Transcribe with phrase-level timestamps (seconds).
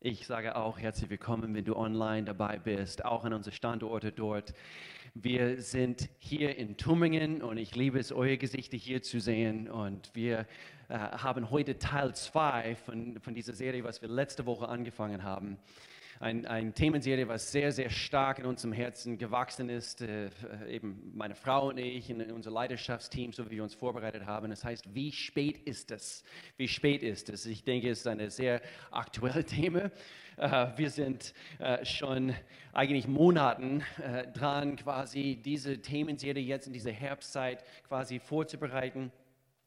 [0.00, 4.52] Ich sage auch herzlich willkommen, wenn du online dabei bist, auch an unsere Standorte dort.
[5.14, 9.70] Wir sind hier in Tummingen und ich liebe es, eure Gesichter hier zu sehen.
[9.70, 10.46] Und wir
[10.90, 15.56] äh, haben heute Teil 2 von, von dieser Serie, was wir letzte Woche angefangen haben
[16.20, 20.00] ein, ein Themenserie, was sehr, sehr stark in unserem Herzen gewachsen ist.
[20.02, 20.30] Äh,
[20.68, 24.50] eben meine Frau und ich, in, unser Leidenschaftsteam, so wie wir uns vorbereitet haben.
[24.50, 26.24] Das heißt, wie spät ist es?
[26.56, 27.46] Wie spät ist es?
[27.46, 28.60] Ich denke, es ist ein sehr
[28.90, 29.90] aktuelles Thema.
[30.36, 32.34] Äh, wir sind äh, schon
[32.72, 39.12] eigentlich Monaten äh, dran, quasi diese Themenserie jetzt in dieser Herbstzeit quasi vorzubereiten.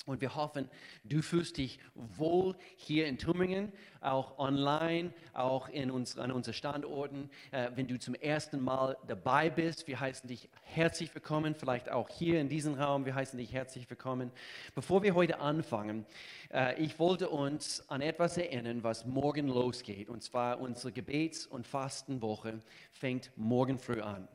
[0.09, 0.67] Und wir hoffen,
[1.03, 7.29] du fühlst dich wohl hier in Tübingen, auch online, auch in uns, an unseren Standorten.
[7.51, 12.09] Äh, wenn du zum ersten Mal dabei bist, wir heißen dich herzlich willkommen, vielleicht auch
[12.09, 14.31] hier in diesem Raum, wir heißen dich herzlich willkommen.
[14.73, 16.07] Bevor wir heute anfangen,
[16.51, 20.09] äh, ich wollte uns an etwas erinnern, was morgen losgeht.
[20.09, 22.61] Und zwar unsere Gebets- und Fastenwoche
[22.93, 24.27] fängt morgen früh an.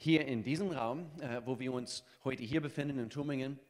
[0.00, 3.60] Hier in diesem Raum, äh, wo wir uns heute hier befinden in Tübingen,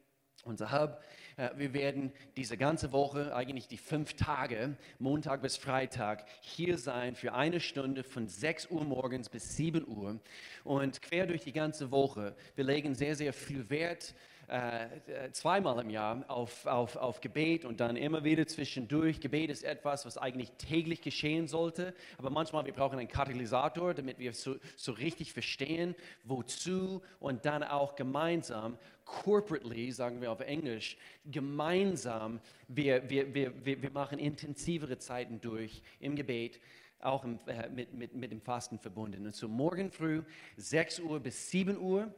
[0.44, 1.02] unser Hub,
[1.36, 7.14] äh, wir werden diese ganze Woche, eigentlich die fünf Tage, Montag bis Freitag, hier sein
[7.14, 10.20] für eine Stunde von 6 Uhr morgens bis 7 Uhr.
[10.64, 14.14] Und quer durch die ganze Woche, wir legen sehr, sehr viel Wert
[14.50, 19.20] äh, zweimal im Jahr auf, auf, auf Gebet und dann immer wieder zwischendurch.
[19.20, 24.18] Gebet ist etwas, was eigentlich täglich geschehen sollte, aber manchmal wir brauchen einen Katalysator, damit
[24.18, 30.96] wir so, so richtig verstehen, wozu und dann auch gemeinsam corporately, sagen wir auf Englisch,
[31.24, 36.60] gemeinsam, wir, wir, wir, wir machen intensivere Zeiten durch im Gebet,
[36.98, 39.24] auch äh, mit, mit, mit dem Fasten verbunden.
[39.26, 40.22] Und so morgen früh,
[40.56, 42.12] 6 Uhr bis 7 Uhr,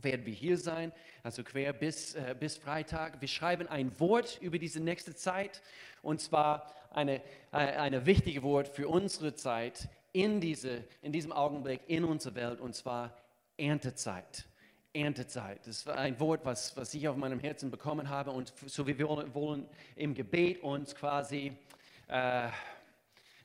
[0.00, 0.92] werden wir hier sein,
[1.22, 3.20] also quer bis, äh, bis Freitag.
[3.20, 5.62] Wir schreiben ein Wort über diese nächste Zeit,
[6.02, 7.16] und zwar eine,
[7.52, 12.60] äh, eine wichtige Wort für unsere Zeit in, diese, in diesem Augenblick in unserer Welt,
[12.60, 13.16] und zwar
[13.56, 14.46] Erntezeit.
[14.92, 15.66] Erntezeit.
[15.66, 18.30] Das war ein Wort, was, was ich auf meinem Herzen bekommen habe.
[18.30, 21.56] Und so wie wir wollen im Gebet uns quasi
[22.06, 22.48] äh,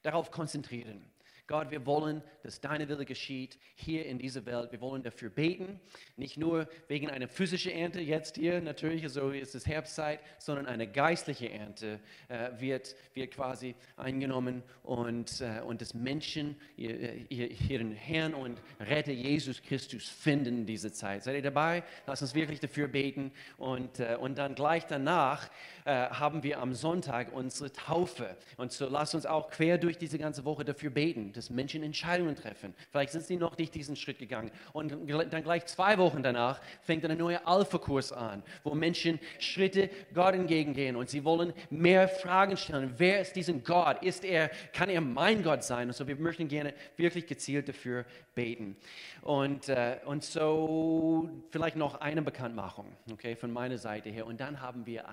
[0.04, 1.04] darauf konzentrieren.
[1.50, 4.72] Gott, wir wollen, dass deine Wille geschieht hier in dieser Welt.
[4.72, 5.80] Wir wollen dafür beten,
[6.16, 10.86] nicht nur wegen einer physischen Ernte jetzt hier, natürlich, so ist es Herbstzeit, sondern eine
[10.86, 18.62] geistliche Ernte äh, wird, wird quasi eingenommen und, äh, und dass Menschen ihren Herrn und
[18.80, 21.24] Retter Jesus Christus finden in dieser Zeit.
[21.24, 21.84] Seid ihr dabei?
[22.06, 25.50] Lass uns wirklich dafür beten und, äh, und dann gleich danach
[25.86, 30.20] äh, haben wir am Sonntag unsere Taufe und so lass uns auch quer durch diese
[30.20, 32.74] ganze Woche dafür beten dass Menschen Entscheidungen treffen.
[32.92, 34.52] Vielleicht sind sie noch nicht diesen Schritt gegangen.
[34.74, 40.36] Und dann gleich zwei Wochen danach fängt ein neuer Alpha-Kurs an, wo Menschen Schritte Gott
[40.36, 42.94] entgegengehen und sie wollen mehr Fragen stellen.
[42.98, 44.04] Wer ist diesen Gott?
[44.04, 45.88] Ist er, kann er mein Gott sein?
[45.88, 48.06] Und so, wir möchten gerne wirklich gezielt dafür
[48.36, 48.76] beten.
[49.22, 54.28] Und, äh, und so vielleicht noch eine Bekanntmachung, okay, von meiner Seite her.
[54.28, 55.08] Und dann haben wir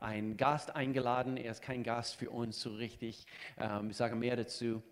[0.00, 1.36] einen Gast eingeladen.
[1.36, 3.24] Er ist kein Gast für uns so richtig.
[3.56, 4.82] Ähm, ich sage mehr dazu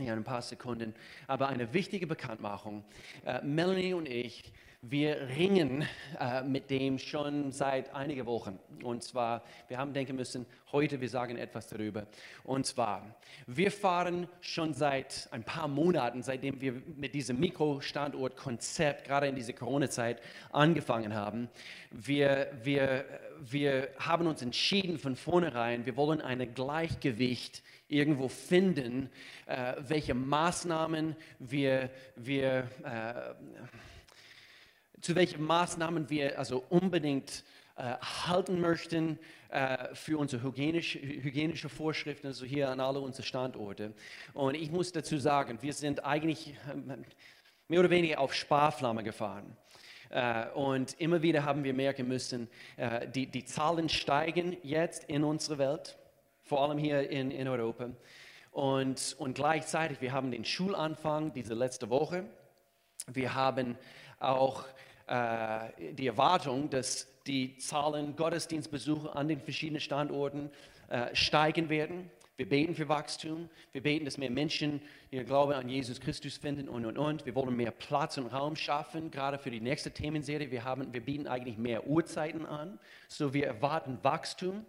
[0.00, 0.94] in ein paar Sekunden.
[1.26, 2.84] Aber eine wichtige Bekanntmachung.
[3.24, 4.52] Äh, Melanie und ich,
[4.82, 5.84] wir ringen
[6.18, 8.58] äh, mit dem schon seit einigen Wochen.
[8.82, 12.06] Und zwar, wir haben denken müssen, heute wir sagen etwas darüber.
[12.44, 13.14] Und zwar,
[13.46, 19.52] wir fahren schon seit ein paar Monaten, seitdem wir mit diesem Mikrostandort-Konzept, gerade in dieser
[19.52, 21.50] Corona-Zeit, angefangen haben.
[21.90, 23.04] Wir, wir,
[23.38, 29.10] wir haben uns entschieden von vornherein, wir wollen ein Gleichgewicht irgendwo finden,
[29.46, 33.34] äh, welche Maßnahmen wir, wir äh,
[35.00, 37.44] zu welchen Maßnahmen wir also unbedingt
[37.76, 37.96] äh,
[38.26, 39.18] halten möchten
[39.48, 43.94] äh, für unsere hygienische, hygienische Vorschriften, also hier an alle unsere Standorte.
[44.34, 47.04] Und ich muss dazu sagen, wir sind eigentlich ähm,
[47.68, 49.56] mehr oder weniger auf Sparflamme gefahren.
[50.12, 52.48] Uh, und immer wieder haben wir merken müssen,
[53.14, 55.99] die, die Zahlen steigen jetzt in unserer Welt
[56.50, 57.90] vor allem hier in, in Europa.
[58.50, 62.24] Und, und gleichzeitig, wir haben den Schulanfang diese letzte Woche.
[63.06, 63.78] Wir haben
[64.18, 64.64] auch
[65.06, 70.50] äh, die Erwartung, dass die Zahlen Gottesdienstbesuche an den verschiedenen Standorten
[70.88, 72.10] äh, steigen werden.
[72.36, 73.48] Wir beten für Wachstum.
[73.70, 74.82] Wir beten, dass mehr Menschen
[75.12, 77.26] ihr Glaube an Jesus Christus finden und, und, und.
[77.26, 80.50] Wir wollen mehr Platz und Raum schaffen, gerade für die nächste Themenserie.
[80.50, 82.80] Wir, haben, wir bieten eigentlich mehr Uhrzeiten an.
[83.06, 84.66] So wir erwarten Wachstum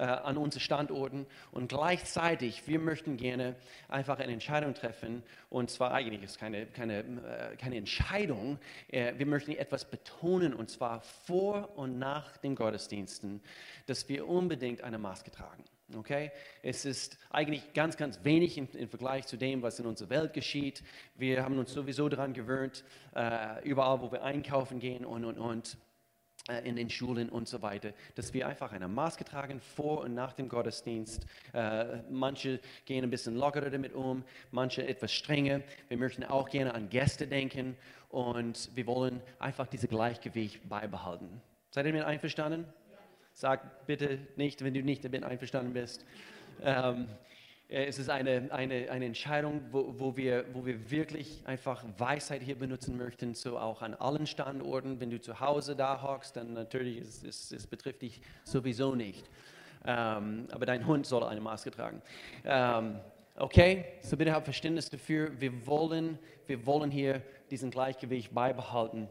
[0.00, 3.54] äh, an unseren Standorten und gleichzeitig, wir möchten gerne
[3.86, 8.58] einfach eine Entscheidung treffen und zwar eigentlich ist keine, keine, äh, keine Entscheidung,
[8.88, 13.42] äh, wir möchten etwas betonen und zwar vor und nach den Gottesdiensten,
[13.86, 15.64] dass wir unbedingt eine Maske tragen.
[15.94, 16.30] Okay?
[16.62, 20.32] Es ist eigentlich ganz, ganz wenig im, im, Vergleich zu dem, was in unserer Welt
[20.32, 20.82] geschieht.
[21.16, 25.76] Wir haben uns sowieso daran gewöhnt, äh, überall, wo wir einkaufen gehen und, und, und
[26.64, 30.32] in den Schulen und so weiter, dass wir einfach eine Maske tragen vor und nach
[30.32, 31.26] dem Gottesdienst.
[31.52, 35.60] Äh, manche gehen ein bisschen lockerer damit um, manche etwas strenger.
[35.88, 37.76] Wir möchten auch gerne an Gäste denken
[38.08, 41.40] und wir wollen einfach dieses Gleichgewicht beibehalten.
[41.70, 42.66] Seid ihr mit einverstanden?
[43.32, 46.04] Sag bitte nicht, wenn du nicht damit einverstanden bist.
[46.62, 47.06] Ähm, äh,
[47.70, 52.58] es ist eine, eine, eine Entscheidung, wo, wo, wir, wo wir wirklich einfach Weisheit hier
[52.58, 54.98] benutzen möchten, so auch an allen Standorten.
[54.98, 59.24] Wenn du zu Hause da hockst, dann natürlich, es, es, es betrifft dich sowieso nicht.
[59.86, 62.02] Ähm, aber dein Hund soll eine Maske tragen.
[62.44, 62.98] Ähm,
[63.36, 65.40] okay, so bitte habt Verständnis dafür.
[65.40, 66.18] Wir wollen,
[66.48, 69.08] wir wollen hier diesen Gleichgewicht beibehalten.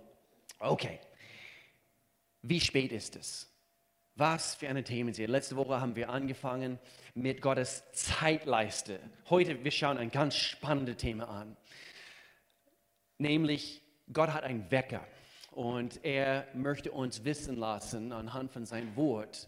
[0.60, 1.00] Okay,
[2.42, 3.50] wie spät ist es?
[4.19, 5.31] Was für eine Themenserie.
[5.31, 6.77] Letzte Woche haben wir angefangen
[7.16, 9.00] mit Gottes Zeitleiste.
[9.30, 11.56] Heute, wir schauen ein ganz spannendes Thema an.
[13.18, 13.81] Nämlich,
[14.12, 15.07] Gott hat einen Wecker
[15.51, 19.48] und er möchte uns wissen lassen anhand von seinem Wort,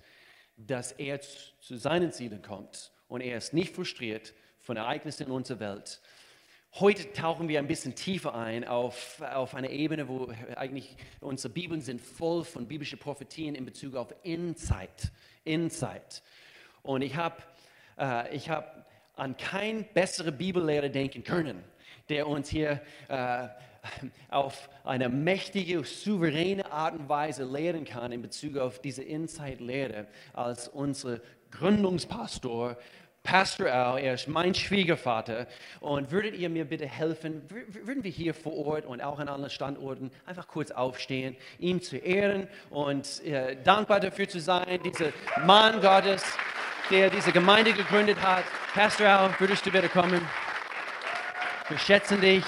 [0.56, 5.59] dass er zu seinen Zielen kommt und er ist nicht frustriert von Ereignissen in unserer
[5.59, 6.00] Welt,
[6.75, 11.81] Heute tauchen wir ein bisschen tiefer ein auf, auf eine Ebene, wo eigentlich unsere Bibeln
[11.81, 15.12] sind voll von biblischen Prophetien in Bezug auf Insight.
[15.44, 16.23] Insight.
[16.81, 17.44] Und ich habe
[17.97, 18.85] äh, hab
[19.15, 21.62] an kein bessere Bibellehrer denken können,
[22.07, 23.50] der uns hier äh,
[24.29, 30.69] auf eine mächtige, souveräne Art und Weise lehren kann in Bezug auf diese Insight-Lehre als
[30.69, 31.19] unser
[31.51, 32.77] Gründungspastor
[33.23, 35.47] Pastor Al, er ist mein Schwiegervater.
[35.79, 39.51] Und würdet ihr mir bitte helfen, würden wir hier vor Ort und auch an anderen
[39.51, 45.12] Standorten einfach kurz aufstehen, ihm zu ehren und äh, dankbar dafür zu sein, dieser
[45.45, 46.23] Mann Gottes,
[46.89, 48.44] der diese Gemeinde gegründet hat.
[48.73, 50.27] Pastor Al, würdest du bitte kommen?
[51.69, 52.44] Wir schätzen dich.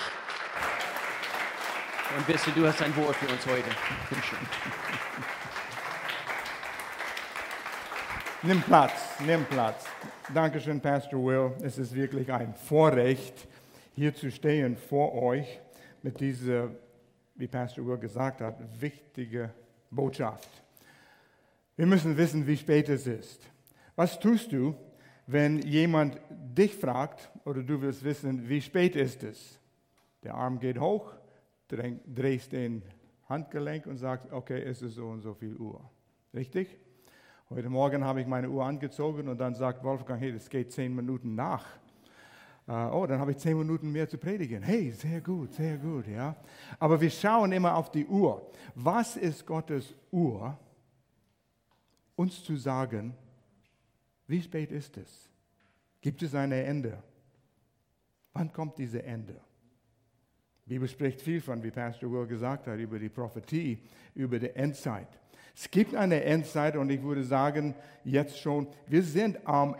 [2.17, 3.69] Und bitte, du hast ein Wort für uns heute.
[4.09, 4.39] Bitte schön.
[8.41, 9.85] Nimm Platz, nimm Platz.
[10.31, 11.51] Dankeschön, Pastor Will.
[11.63, 13.47] Es ist wirklich ein Vorrecht,
[13.93, 15.59] hier zu stehen vor euch
[16.01, 16.69] mit dieser,
[17.35, 19.49] wie Pastor Will gesagt hat, wichtige
[19.91, 20.49] Botschaft.
[21.75, 23.41] Wir müssen wissen, wie spät es ist.
[23.97, 24.75] Was tust du,
[25.27, 29.59] wenn jemand dich fragt oder du willst wissen, wie spät ist es?
[30.23, 31.13] Der Arm geht hoch,
[31.67, 32.81] drehst den
[33.27, 35.81] Handgelenk und sagst, okay, es ist so und so viel Uhr.
[36.33, 36.77] Richtig?
[37.49, 40.95] Heute Morgen habe ich meine Uhr angezogen und dann sagt Wolfgang, hey, das geht zehn
[40.95, 41.65] Minuten nach.
[42.65, 44.63] Uh, oh, dann habe ich zehn Minuten mehr zu predigen.
[44.63, 46.35] Hey, sehr gut, sehr gut, ja.
[46.79, 48.49] Aber wir schauen immer auf die Uhr.
[48.75, 50.57] Was ist Gottes Uhr,
[52.15, 53.13] uns zu sagen,
[54.27, 55.29] wie spät ist es?
[55.99, 57.03] Gibt es ein Ende?
[58.31, 59.35] Wann kommt dieses Ende?
[60.65, 63.83] Die Bibel spricht viel von, wie Pastor Will gesagt hat, über die Prophetie,
[64.15, 65.19] über die Endzeit.
[65.55, 69.75] Es gibt eine Endzeit und ich würde sagen, jetzt schon, wir sind am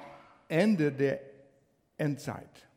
[0.48, 1.20] Ende der
[1.98, 2.68] Endzeit.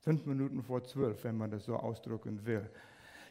[0.00, 2.68] Fünf Minuten vor zwölf, wenn man das so ausdrücken will.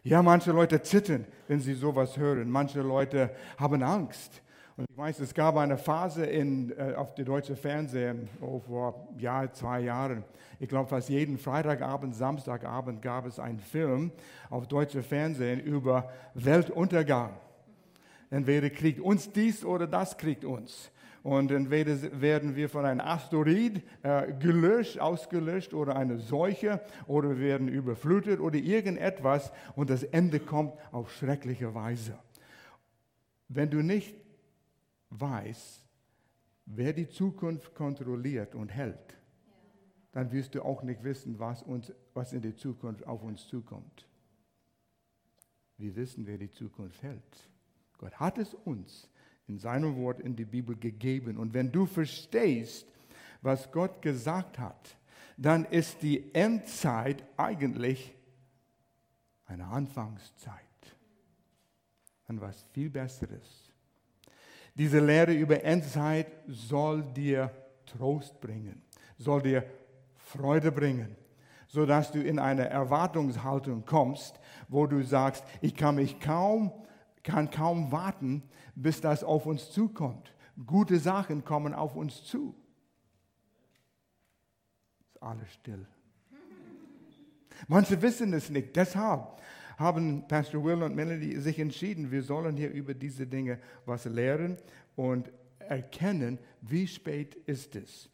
[0.03, 2.49] Ja, manche Leute zittern, wenn sie sowas hören.
[2.49, 4.41] Manche Leute haben Angst.
[4.77, 9.09] Und ich weiß, es gab eine Phase in, äh, auf der deutschen Fernsehen oh, vor
[9.19, 10.23] ja, zwei Jahren.
[10.59, 14.11] Ich glaube, fast jeden Freitagabend, Samstagabend gab es einen Film
[14.49, 17.31] auf deutschem Fernsehen über Weltuntergang.
[18.31, 20.89] Entweder kriegt uns dies oder das kriegt uns.
[21.21, 27.67] Und entweder werden wir von einem Asteroid äh, gelöscht, ausgelöscht oder eine Seuche oder werden
[27.67, 32.17] überflutet oder irgendetwas und das Ende kommt auf schreckliche Weise.
[33.49, 34.15] Wenn du nicht
[35.11, 35.85] weißt,
[36.65, 39.17] wer die Zukunft kontrolliert und hält,
[40.13, 44.07] dann wirst du auch nicht wissen, was, uns, was in der Zukunft auf uns zukommt.
[45.77, 47.50] Wir wissen, wer die Zukunft hält.
[48.01, 49.07] Gott hat es uns
[49.47, 51.37] in seinem Wort in die Bibel gegeben.
[51.37, 52.87] Und wenn du verstehst,
[53.41, 54.97] was Gott gesagt hat,
[55.37, 58.13] dann ist die Endzeit eigentlich
[59.45, 60.55] eine Anfangszeit.
[62.27, 63.71] An was viel Besseres.
[64.73, 67.51] Diese Lehre über Endzeit soll dir
[67.85, 68.81] Trost bringen,
[69.17, 69.65] soll dir
[70.15, 71.15] Freude bringen,
[71.67, 74.39] sodass du in eine Erwartungshaltung kommst,
[74.69, 76.71] wo du sagst, ich kann mich kaum
[77.23, 78.43] kann kaum warten,
[78.75, 80.33] bis das auf uns zukommt.
[80.65, 82.55] Gute Sachen kommen auf uns zu.
[85.01, 85.85] Ist alles still.
[87.67, 88.75] Manche wissen es nicht.
[88.75, 89.39] Deshalb
[89.77, 94.57] haben Pastor Will und Melody sich entschieden, wir sollen hier über diese Dinge was lehren
[94.95, 98.09] und erkennen, wie spät ist es.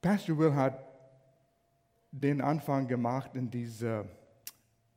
[0.00, 0.84] Pastor Will hat
[2.10, 4.04] den Anfang gemacht in dieser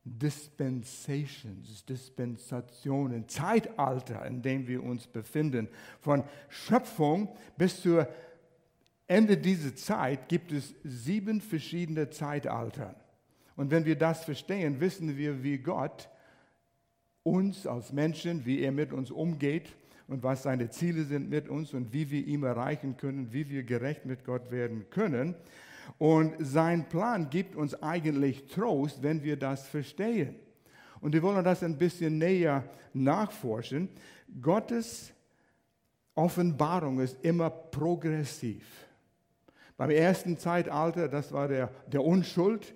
[0.08, 5.68] Dispensations, Dispensationen, Zeitalter, in dem wir uns befinden.
[6.00, 8.06] Von Schöpfung bis zu
[9.08, 12.94] Ende dieser Zeit gibt es sieben verschiedene Zeitalter.
[13.56, 16.08] Und wenn wir das verstehen, wissen wir, wie Gott
[17.24, 19.74] uns als Menschen, wie er mit uns umgeht
[20.06, 23.64] und was seine Ziele sind mit uns und wie wir ihm erreichen können, wie wir
[23.64, 25.34] gerecht mit Gott werden können.
[25.98, 30.36] Und sein Plan gibt uns eigentlich Trost, wenn wir das verstehen.
[31.00, 33.88] Und wir wollen das ein bisschen näher nachforschen.
[34.40, 35.12] Gottes
[36.14, 38.64] Offenbarung ist immer progressiv.
[39.76, 42.74] Beim ersten Zeitalter, das war der, der Unschuld,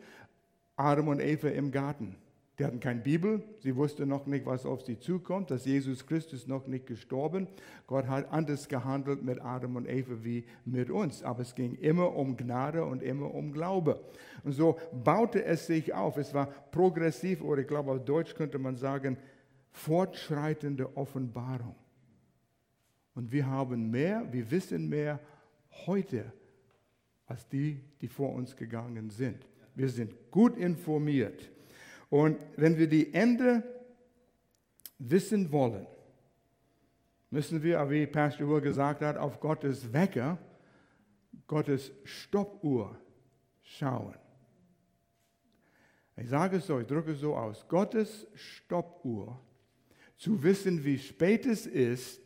[0.77, 2.17] Adam und Eva im Garten.
[2.61, 6.47] Die hatten keine Bibel, sie wussten noch nicht, was auf sie zukommt, dass Jesus Christus
[6.47, 7.49] noch nicht gestorben.
[7.87, 12.15] Gott hat anders gehandelt mit Adam und Eva wie mit uns, aber es ging immer
[12.15, 14.05] um Gnade und immer um Glaube.
[14.45, 16.19] Und so baute es sich auf.
[16.19, 19.17] Es war progressiv oder ich glaube auf Deutsch könnte man sagen,
[19.71, 21.77] fortschreitende Offenbarung.
[23.15, 25.19] Und wir haben mehr, wir wissen mehr
[25.87, 26.31] heute
[27.25, 29.47] als die, die vor uns gegangen sind.
[29.75, 31.51] Wir sind gut informiert.
[32.11, 33.63] Und wenn wir die Ende
[34.99, 35.87] wissen wollen,
[37.31, 40.37] müssen wir, wie Pastor Uhr gesagt hat, auf Gottes Wecker,
[41.47, 42.99] Gottes Stoppuhr
[43.63, 44.17] schauen.
[46.17, 47.67] Ich sage es so, ich drücke es so aus.
[47.67, 49.41] Gottes Stoppuhr,
[50.21, 52.21] zu wissen, wie spät es ist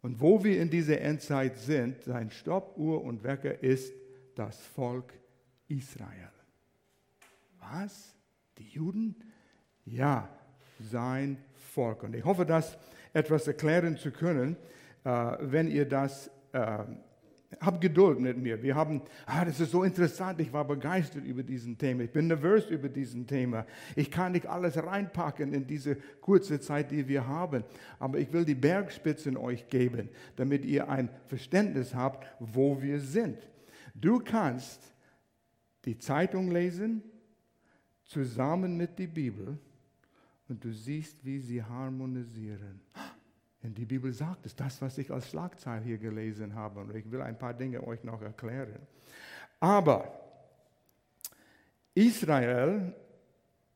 [0.00, 3.92] und wo wir in dieser Endzeit sind, sein Stoppuhr und Wecker ist
[4.34, 5.12] das Volk
[5.68, 6.32] Israel.
[7.58, 8.14] Was?
[8.58, 9.16] Die Juden?
[9.84, 10.28] Ja,
[10.80, 12.02] sein Volk.
[12.02, 12.78] Und ich hoffe, das
[13.12, 14.56] etwas erklären zu können,
[15.04, 16.84] äh, wenn ihr das äh,
[17.60, 18.62] habt Geduld mit mir.
[18.62, 22.02] Wir haben, ah, das ist so interessant, ich war begeistert über diesen Thema.
[22.02, 23.66] Ich bin nervös über diesen Thema.
[23.96, 27.64] Ich kann nicht alles reinpacken in diese kurze Zeit, die wir haben.
[27.98, 33.38] Aber ich will die Bergspitzen euch geben, damit ihr ein Verständnis habt, wo wir sind.
[33.94, 34.92] Du kannst
[35.84, 37.02] die Zeitung lesen,
[38.04, 39.58] zusammen mit der Bibel
[40.48, 42.80] und du siehst, wie sie harmonisieren.
[43.62, 46.80] Denn die Bibel sagt es, das, was ich als Schlagzeile hier gelesen habe.
[46.80, 48.86] Und ich will ein paar Dinge euch noch erklären.
[49.58, 50.20] Aber
[51.94, 52.94] Israel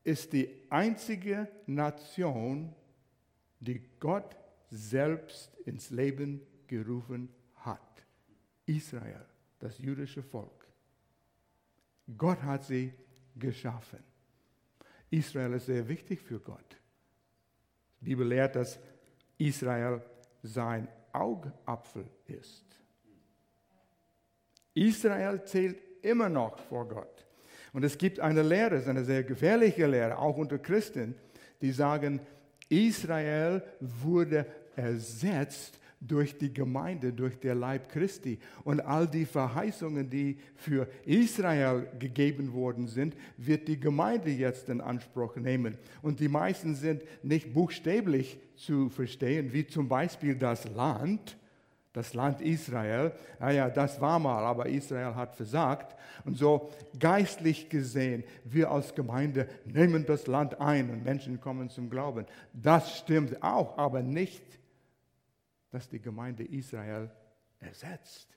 [0.03, 2.75] ist die einzige Nation,
[3.59, 4.35] die Gott
[4.69, 8.05] selbst ins Leben gerufen hat.
[8.67, 9.25] Israel,
[9.57, 10.67] das jüdische Volk.
[12.15, 12.93] Gott hat sie
[13.35, 14.08] geschaffen.
[15.09, 16.77] Israel ist sehr wichtig für Gott.
[17.99, 18.79] Die Bibel lehrt, dass
[19.37, 20.01] Israel
[20.43, 22.65] sein Augapfel ist.
[24.73, 27.25] Israel zählt immer noch vor Gott.
[27.73, 31.15] Und es gibt eine Lehre, eine sehr gefährliche Lehre, auch unter Christen,
[31.61, 32.19] die sagen,
[32.69, 38.39] Israel wurde ersetzt durch die Gemeinde, durch der Leib Christi.
[38.63, 44.81] Und all die Verheißungen, die für Israel gegeben worden sind, wird die Gemeinde jetzt in
[44.81, 45.77] Anspruch nehmen.
[46.01, 51.37] Und die meisten sind nicht buchstäblich zu verstehen, wie zum Beispiel das Land,
[51.91, 53.11] das Land Israel.
[53.39, 55.97] Naja, das war mal, aber Israel hat versagt.
[56.23, 61.89] Und so geistlich gesehen, wir als Gemeinde nehmen das Land ein und Menschen kommen zum
[61.89, 62.25] Glauben.
[62.53, 64.58] Das stimmt auch, aber nicht
[65.71, 67.09] das die Gemeinde Israel
[67.59, 68.27] ersetzt.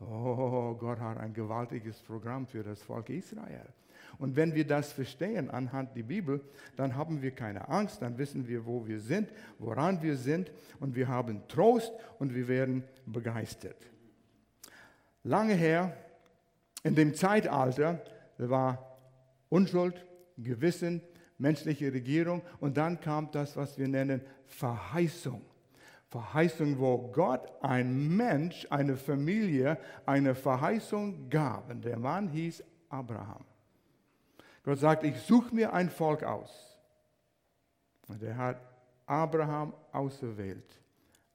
[0.00, 3.66] Oh, Gott hat ein gewaltiges Programm für das Volk Israel.
[4.18, 6.42] Und wenn wir das verstehen anhand der Bibel,
[6.76, 10.50] dann haben wir keine Angst, dann wissen wir, wo wir sind, woran wir sind
[10.80, 13.76] und wir haben Trost und wir werden begeistert.
[15.22, 15.96] Lange her,
[16.82, 18.02] in dem Zeitalter,
[18.38, 18.96] war
[19.48, 20.04] Unschuld,
[20.38, 21.00] Gewissen,
[21.38, 25.42] menschliche Regierung und dann kam das, was wir nennen Verheißung.
[26.08, 31.70] Verheißung, wo Gott ein Mensch, eine Familie, eine Verheißung gab.
[31.70, 33.44] Und der Mann hieß Abraham.
[34.64, 36.78] Gott sagt, ich suche mir ein Volk aus.
[38.08, 38.60] Und er hat
[39.06, 40.80] Abraham auserwählt,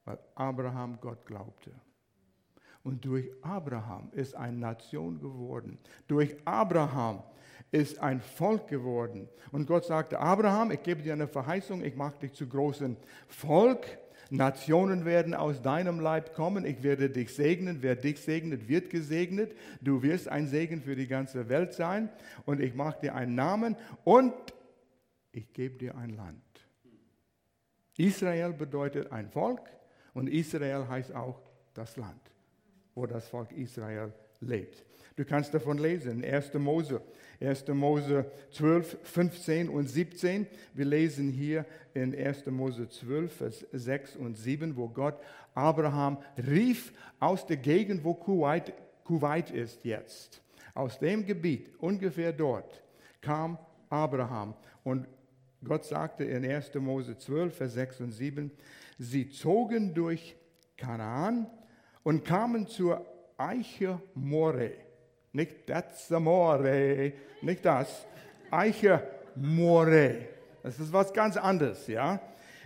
[0.05, 1.71] weil Abraham Gott glaubte.
[2.83, 5.77] Und durch Abraham ist eine Nation geworden.
[6.07, 7.23] Durch Abraham
[7.71, 9.29] ist ein Volk geworden.
[9.51, 12.97] Und Gott sagte, Abraham, ich gebe dir eine Verheißung, ich mache dich zu großem
[13.27, 13.85] Volk.
[14.31, 16.65] Nationen werden aus deinem Leib kommen.
[16.65, 17.79] Ich werde dich segnen.
[17.81, 19.53] Wer dich segnet, wird gesegnet.
[19.81, 22.09] Du wirst ein Segen für die ganze Welt sein.
[22.45, 24.33] Und ich mache dir einen Namen und
[25.33, 26.41] ich gebe dir ein Land.
[27.97, 29.69] Israel bedeutet ein Volk
[30.13, 31.41] Und Israel heißt auch
[31.73, 32.21] das Land,
[32.95, 34.85] wo das Volk Israel lebt.
[35.15, 36.53] Du kannst davon lesen, 1.
[36.53, 37.01] Mose,
[37.41, 37.67] 1.
[37.69, 40.47] Mose 12, 15 und 17.
[40.73, 42.45] Wir lesen hier in 1.
[42.47, 45.19] Mose 12, Vers 6 und 7, wo Gott
[45.53, 50.41] Abraham rief aus der Gegend, wo Kuwait, Kuwait ist jetzt.
[50.73, 52.81] Aus dem Gebiet, ungefähr dort,
[53.19, 53.57] kam
[53.89, 54.53] Abraham.
[54.83, 55.07] Und
[55.63, 56.73] Gott sagte in 1.
[56.75, 58.51] Mose 12, Vers 6 und 7,
[58.97, 60.37] sie zogen durch
[60.77, 61.47] Kanaan
[62.03, 63.05] und kamen zur
[63.37, 64.71] Eiche More.
[65.33, 68.05] Nicht das More, nicht das.
[68.50, 69.01] Eiche
[69.35, 70.27] More.
[70.61, 72.19] Das ist was ganz anderes, ja.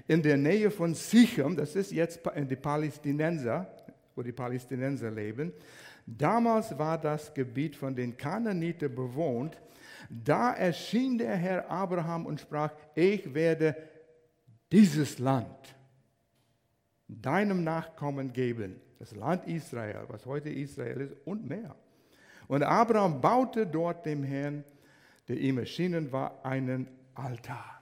[0.08, 3.68] In der Nähe von Sichem, das ist jetzt die Palästinenser,
[4.16, 5.54] wo die Palästinenser leben.
[6.06, 9.58] Damals war das Gebiet von den Kanaaniten bewohnt.
[10.10, 13.76] Da erschien der Herr Abraham und sprach, ich werde
[14.72, 15.76] dieses Land
[17.08, 21.76] deinem Nachkommen geben, das Land Israel, was heute Israel ist, und mehr.
[22.48, 24.64] Und Abraham baute dort dem Herrn,
[25.28, 27.82] der ihm erschienen war, einen Altar.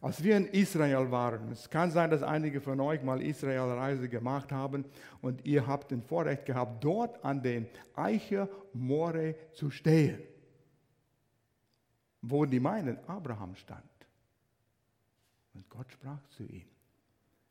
[0.00, 4.52] Als wir in Israel waren, es kann sein, dass einige von euch mal Israelreise gemacht
[4.52, 4.84] haben
[5.22, 10.22] und ihr habt den Vorrecht gehabt, dort an den Eiche More zu stehen,
[12.20, 13.82] wo die meinen Abraham stand.
[15.54, 16.73] Und Gott sprach zu ihm.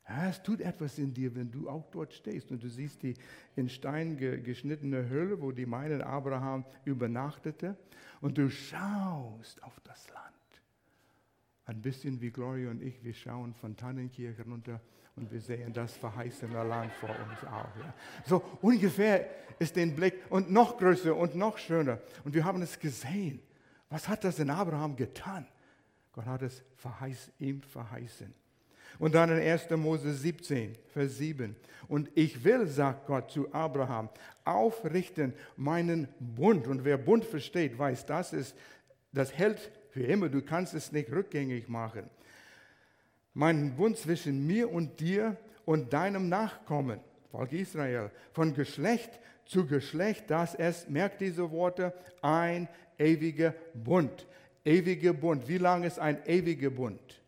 [0.08, 3.14] Ja, es tut etwas in dir, wenn du auch dort stehst und du siehst die
[3.56, 7.76] in Stein geschnittene Höhle, wo die meinen Abraham übernachtete
[8.20, 10.24] und du schaust auf das Land.
[11.66, 14.80] Ein bisschen wie Gloria und ich, wir schauen von Tannenkirche runter
[15.16, 17.74] und wir sehen das verheißene Land vor uns auch.
[17.76, 17.94] Ja.
[18.26, 19.26] So ungefähr
[19.58, 22.00] ist den Blick und noch größer und noch schöner.
[22.24, 23.40] Und wir haben es gesehen.
[23.88, 25.46] Was hat das in Abraham getan?
[26.12, 28.34] Gott hat es verheiß, ihm verheißen.
[28.98, 29.70] Und dann in 1.
[29.70, 31.56] Mose 17, Vers 7.
[31.88, 34.08] Und ich will, sagt Gott zu Abraham,
[34.44, 36.66] aufrichten meinen Bund.
[36.66, 38.56] Und wer Bund versteht, weiß, das ist,
[39.12, 40.28] das hält für immer.
[40.28, 42.08] Du kannst es nicht rückgängig machen.
[43.34, 50.30] Meinen Bund zwischen mir und dir und deinem Nachkommen, Volk Israel, von Geschlecht zu Geschlecht,
[50.30, 54.26] dass es, merkt diese Worte, ein ewiger Bund.
[54.64, 55.46] Ewiger Bund.
[55.48, 57.23] Wie lang ist ein ewiger Bund?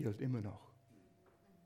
[0.00, 0.70] Gilt immer noch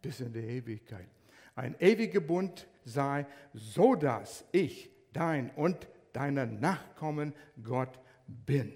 [0.03, 1.09] bis in die Ewigkeit.
[1.55, 8.73] Ein ewiger Bund sei, so dass ich dein und deiner Nachkommen Gott bin.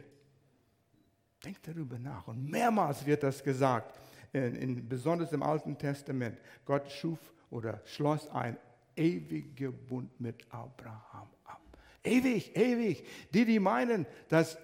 [1.44, 2.28] Denk darüber nach.
[2.28, 3.98] Und mehrmals wird das gesagt,
[4.32, 6.38] in, in, besonders im Alten Testament.
[6.64, 7.18] Gott schuf
[7.50, 8.56] oder schloss ein
[8.96, 11.60] ewiger Bund mit Abraham ab.
[12.04, 13.04] Ewig, ewig.
[13.34, 14.56] Die, die meinen, dass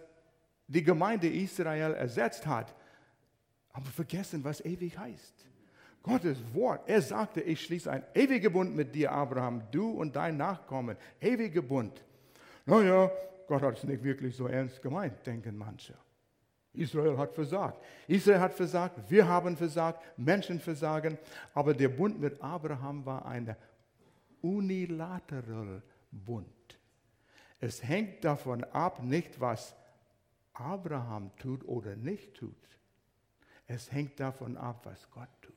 [0.68, 2.74] die Gemeinde Israel ersetzt hat,
[3.74, 5.34] haben vergessen, was ewig heißt.
[6.02, 10.37] Gottes Wort, er sagte, ich schließe einen ewigen Bund mit dir, Abraham, du und dein
[10.37, 10.96] Nachkommen.
[11.20, 12.04] Ewiger Bund.
[12.66, 13.10] Naja,
[13.46, 15.94] Gott hat es nicht wirklich so ernst gemeint, denken manche.
[16.74, 17.82] Israel hat versagt.
[18.06, 21.18] Israel hat versagt, wir haben versagt, Menschen versagen.
[21.54, 23.56] Aber der Bund mit Abraham war ein
[24.42, 26.46] unilateral Bund.
[27.60, 29.74] Es hängt davon ab, nicht was
[30.52, 32.54] Abraham tut oder nicht tut.
[33.66, 35.55] Es hängt davon ab, was Gott tut.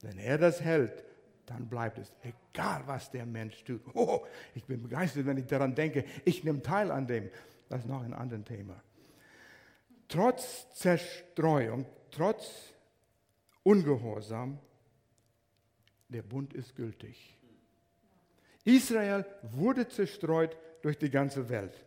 [0.00, 1.04] Wenn er das hält,
[1.46, 3.82] dann bleibt es, egal was der Mensch tut.
[3.94, 7.30] Oh, ich bin begeistert, wenn ich daran denke, ich nehme teil an dem.
[7.68, 8.80] Das ist noch ein anderes Thema.
[10.08, 12.72] Trotz Zerstreuung, trotz
[13.62, 14.58] Ungehorsam,
[16.08, 17.38] der Bund ist gültig.
[18.64, 21.84] Israel wurde zerstreut durch die ganze Welt.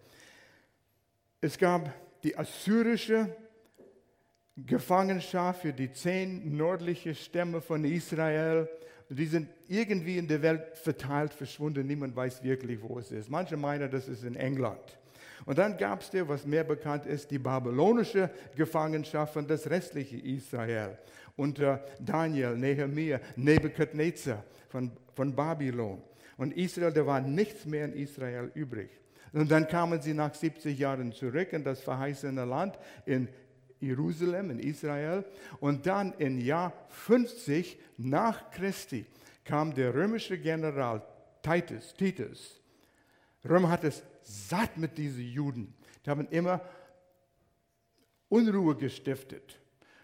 [1.41, 3.35] Es gab die assyrische
[4.57, 8.69] Gefangenschaft für die zehn nördlichen Stämme von Israel.
[9.09, 11.85] Die sind irgendwie in der Welt verteilt, verschwunden.
[11.85, 13.29] Niemand weiß wirklich, wo es ist.
[13.29, 14.97] Manche meinen, das ist in England.
[15.45, 20.17] Und dann gab es dir, was mehr bekannt ist, die babylonische Gefangenschaft von das restliche
[20.17, 20.97] Israel.
[21.35, 26.01] Unter Daniel, Nehemiah, Nebukadnezar von, von Babylon.
[26.37, 28.89] Und Israel, da war nichts mehr in Israel übrig.
[29.33, 33.27] Und dann kamen sie nach 70 Jahren zurück in das verheißene Land in
[33.85, 35.23] Jerusalem in Israel.
[35.59, 39.05] Und dann im Jahr 50 nach Christi
[39.43, 41.01] kam der römische General
[41.41, 42.61] Titus, Titus.
[43.47, 45.73] Rom hat es satt mit diesen Juden.
[46.05, 46.61] Die haben immer
[48.29, 49.59] Unruhe gestiftet.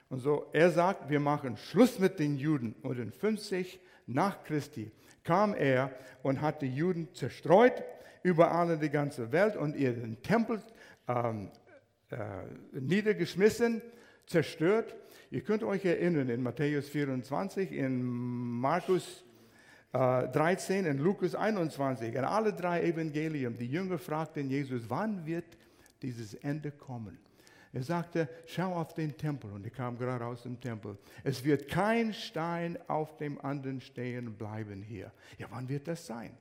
[0.09, 2.75] Und so, er sagt, wir machen Schluss mit den Juden.
[2.83, 4.91] Und in 50 nach Christi
[5.23, 5.91] kam er
[6.21, 7.83] und hat die Juden zerstreut
[8.23, 10.61] überall in die ganze Welt und ihren Tempel
[11.07, 11.51] ähm,
[12.11, 13.81] äh, niedergeschmissen,
[14.25, 14.95] zerstört.
[15.29, 19.23] Ihr könnt euch erinnern in Matthäus 24, in Markus
[19.93, 23.57] 13, äh, in Lukas 21, in alle drei Evangelien.
[23.57, 25.57] Die Jünger fragten Jesus, wann wird
[26.01, 27.17] dieses Ende kommen?
[27.73, 29.51] Er sagte, schau auf den Tempel.
[29.51, 30.97] Und er kam gerade aus dem Tempel.
[31.23, 35.11] Es wird kein Stein auf dem anderen stehen bleiben hier.
[35.37, 36.31] Ja, wann wird das sein?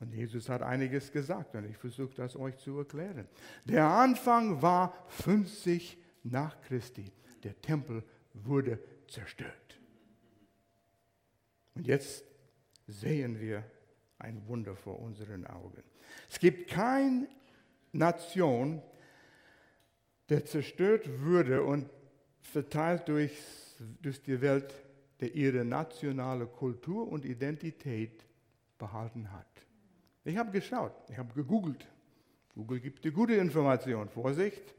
[0.00, 3.26] Und Jesus hat einiges gesagt und ich versuche das euch zu erklären.
[3.64, 7.10] Der Anfang war 50 nach Christi.
[7.42, 9.80] Der Tempel wurde zerstört.
[11.74, 12.24] Und jetzt
[12.86, 13.64] sehen wir
[14.18, 15.82] ein Wunder vor unseren Augen.
[16.28, 17.28] Es gibt keine
[17.92, 18.82] Nation,
[20.28, 21.88] der zerstört würde und
[22.40, 23.32] verteilt durch,
[24.00, 24.74] durch die Welt,
[25.20, 28.24] der ihre nationale Kultur und Identität
[28.78, 29.67] behalten hat.
[30.28, 31.86] Ich habe geschaut, ich habe gegoogelt.
[32.54, 34.10] Google gibt die gute Information.
[34.10, 34.74] Vorsicht,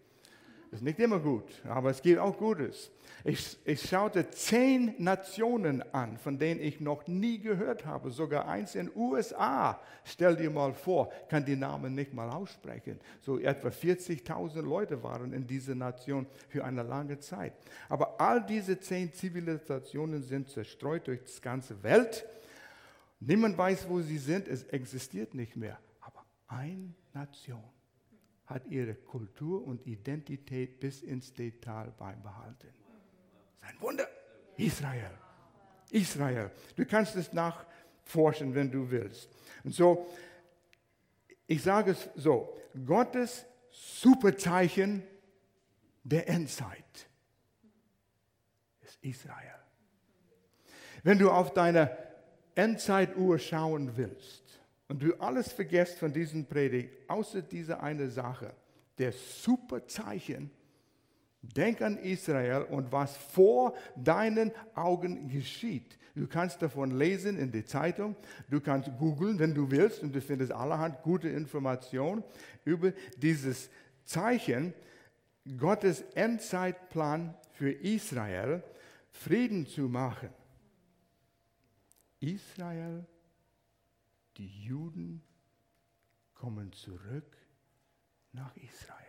[0.69, 2.91] ist nicht immer gut, aber es gibt auch Gutes.
[3.23, 8.75] Ich, ich schaute zehn Nationen an, von denen ich noch nie gehört habe, sogar eins
[8.75, 9.81] in den USA.
[10.03, 12.99] Stell dir mal vor, kann die Namen nicht mal aussprechen.
[13.19, 17.53] So etwa 40.000 Leute waren in dieser Nation für eine lange Zeit.
[17.89, 22.23] Aber all diese zehn Zivilisationen sind zerstreut durch die ganze Welt.
[23.19, 25.79] Niemand weiß, wo sie sind, es existiert nicht mehr.
[25.99, 27.63] Aber eine Nation
[28.45, 32.69] hat ihre Kultur und Identität bis ins Detail beibehalten.
[33.61, 34.07] Das ein Wunder.
[34.57, 35.11] Israel.
[35.91, 36.51] Israel.
[36.75, 39.29] Du kannst es nachforschen, wenn du willst.
[39.63, 40.07] Und so,
[41.45, 45.03] ich sage es so, Gottes Superzeichen
[46.03, 47.09] der Endzeit
[48.81, 49.55] ist Israel.
[51.03, 52.08] Wenn du auf deine
[52.59, 54.43] Endzeituhr schauen willst,
[54.89, 58.53] und du alles vergisst von diesem Predigt, außer dieser eine Sache,
[58.97, 60.51] der super Zeichen,
[61.41, 65.97] denk an Israel und was vor deinen Augen geschieht.
[66.15, 68.15] Du kannst davon lesen in der Zeitung,
[68.49, 72.23] du kannst googeln, wenn du willst, und du findest allerhand gute Informationen
[72.65, 73.69] über dieses
[74.03, 74.73] Zeichen,
[75.57, 78.63] Gottes Endzeitplan für Israel,
[79.11, 80.29] Frieden zu machen.
[82.19, 83.05] Israel
[84.39, 85.21] die Juden
[86.33, 87.37] kommen zurück
[88.31, 89.05] nach Israel.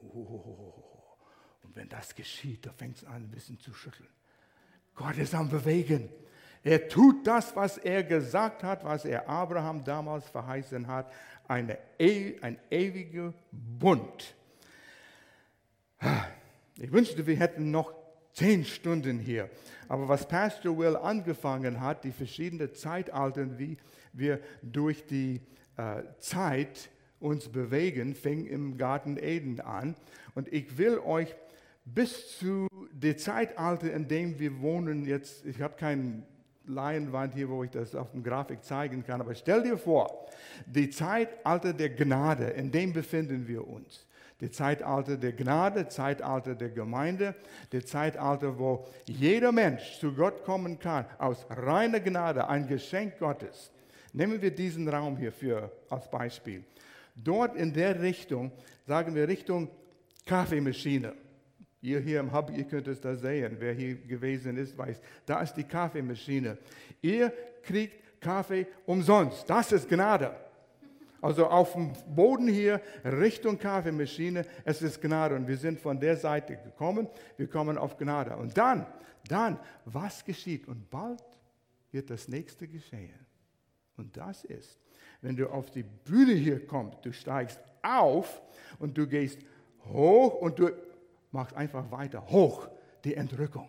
[0.00, 1.16] Oh,
[1.64, 4.08] und wenn das geschieht, da fängt es an, ein bisschen zu schütteln.
[4.94, 6.08] Gott ist am Bewegen.
[6.62, 11.12] Er tut das, was er gesagt hat, was er Abraham damals verheißen hat,
[11.48, 14.34] eine, ein ewiger Bund.
[16.76, 17.92] Ich wünschte, wir hätten noch
[18.38, 19.50] zehn Stunden hier.
[19.88, 23.76] Aber was Pastor Will angefangen hat, die verschiedenen Zeitalter, wie
[24.12, 25.40] wir durch die
[25.76, 29.96] äh, Zeit uns bewegen, fing im Garten Eden an.
[30.36, 31.34] Und ich will euch
[31.84, 36.24] bis zu dem Zeitalter, in dem wir wohnen, jetzt, ich habe keinen
[36.64, 40.28] Leinwand hier, wo ich das auf dem Grafik zeigen kann, aber stell dir vor,
[40.66, 44.06] die Zeitalter der Gnade, in dem befinden wir uns
[44.40, 47.34] das Zeitalter der Gnade, Zeitalter der Gemeinde,
[47.70, 53.72] das Zeitalter, wo jeder Mensch zu Gott kommen kann, aus reiner Gnade, ein Geschenk Gottes.
[54.12, 56.64] Nehmen wir diesen Raum hier für, als Beispiel.
[57.14, 58.52] Dort in der Richtung,
[58.86, 59.68] sagen wir Richtung
[60.24, 61.14] Kaffeemaschine.
[61.80, 63.56] Ihr hier im Hub, ihr könnt es da sehen.
[63.58, 66.58] Wer hier gewesen ist, weiß, da ist die Kaffeemaschine.
[67.02, 69.48] Ihr kriegt Kaffee umsonst.
[69.48, 70.34] Das ist Gnade.
[71.20, 76.16] Also auf dem Boden hier Richtung Kaffeemaschine, es ist Gnade und wir sind von der
[76.16, 78.36] Seite gekommen, wir kommen auf Gnade.
[78.36, 78.86] Und dann,
[79.28, 80.68] dann, was geschieht?
[80.68, 81.22] Und bald
[81.90, 83.18] wird das nächste geschehen.
[83.96, 84.78] Und das ist,
[85.20, 88.40] wenn du auf die Bühne hier kommst, du steigst auf
[88.78, 89.40] und du gehst
[89.86, 90.70] hoch und du
[91.32, 92.68] machst einfach weiter hoch,
[93.04, 93.68] die Entrückung.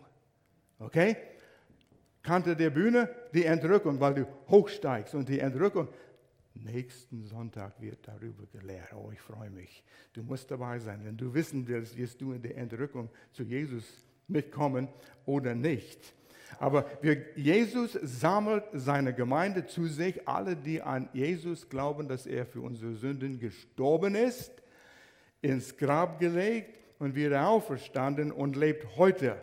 [0.78, 1.18] Okay?
[2.22, 5.88] Kante der Bühne, die Entrückung, weil du hochsteigst und die Entrückung,
[6.64, 8.94] Nächsten Sonntag wird darüber gelehrt.
[8.94, 9.84] Oh, ich freue mich.
[10.14, 11.02] Du musst dabei sein.
[11.04, 13.86] Wenn du wissen willst, wirst du in der Entrückung zu Jesus
[14.28, 14.88] mitkommen
[15.26, 16.14] oder nicht.
[16.58, 22.46] Aber wir, Jesus sammelt seine Gemeinde zu sich, alle, die an Jesus glauben, dass er
[22.46, 24.52] für unsere Sünden gestorben ist,
[25.42, 29.38] ins Grab gelegt und wieder auferstanden und lebt heute.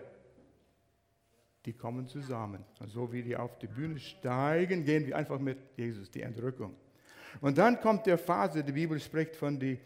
[1.64, 2.64] Die kommen zusammen.
[2.80, 6.74] Und so wie die auf die Bühne steigen, gehen wir einfach mit Jesus, die Entrückung.
[7.40, 9.76] Und dann kommt der Phase, die Bibel spricht von der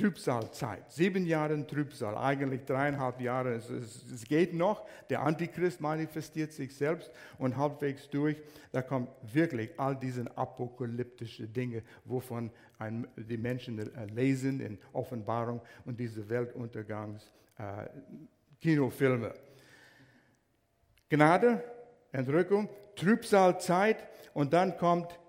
[0.00, 0.90] Trübsalzeit.
[0.90, 3.52] Sieben Jahre Trübsal, eigentlich dreieinhalb Jahre.
[3.52, 4.86] Es, es, es, geht noch.
[5.10, 8.36] Der Antichrist manifestiert sich selbst und halbwegs durch.
[8.72, 15.60] Da kommt wirklich all diese apokalyptischen Dinge, wovon ein, die Menschen äh, lesen in Offenbarung
[15.84, 17.88] und diese Weltuntergangs äh.
[21.10, 21.64] Gnade,
[22.12, 25.19] Entrückung, Trübsalzeit und dann kommt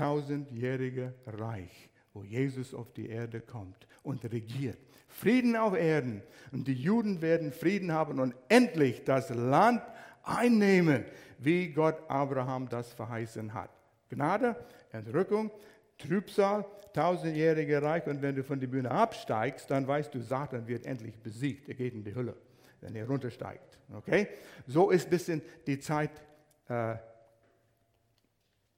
[0.00, 4.78] tausendjährige Reich, wo Jesus auf die Erde kommt und regiert.
[5.08, 6.22] Frieden auf Erden.
[6.52, 9.82] Und die Juden werden Frieden haben und endlich das Land
[10.22, 11.04] einnehmen,
[11.38, 13.70] wie Gott Abraham das verheißen hat.
[14.08, 14.56] Gnade,
[14.90, 15.50] Entrückung,
[15.98, 18.06] Trübsal, tausendjährige Reich.
[18.06, 21.68] Und wenn du von der Bühne absteigst, dann weißt du, Satan wird endlich besiegt.
[21.68, 22.36] Er geht in die Hülle,
[22.80, 23.78] wenn er runtersteigt.
[23.92, 24.28] Okay?
[24.66, 26.10] So ist ein bisschen die Zeit,
[26.68, 26.96] äh,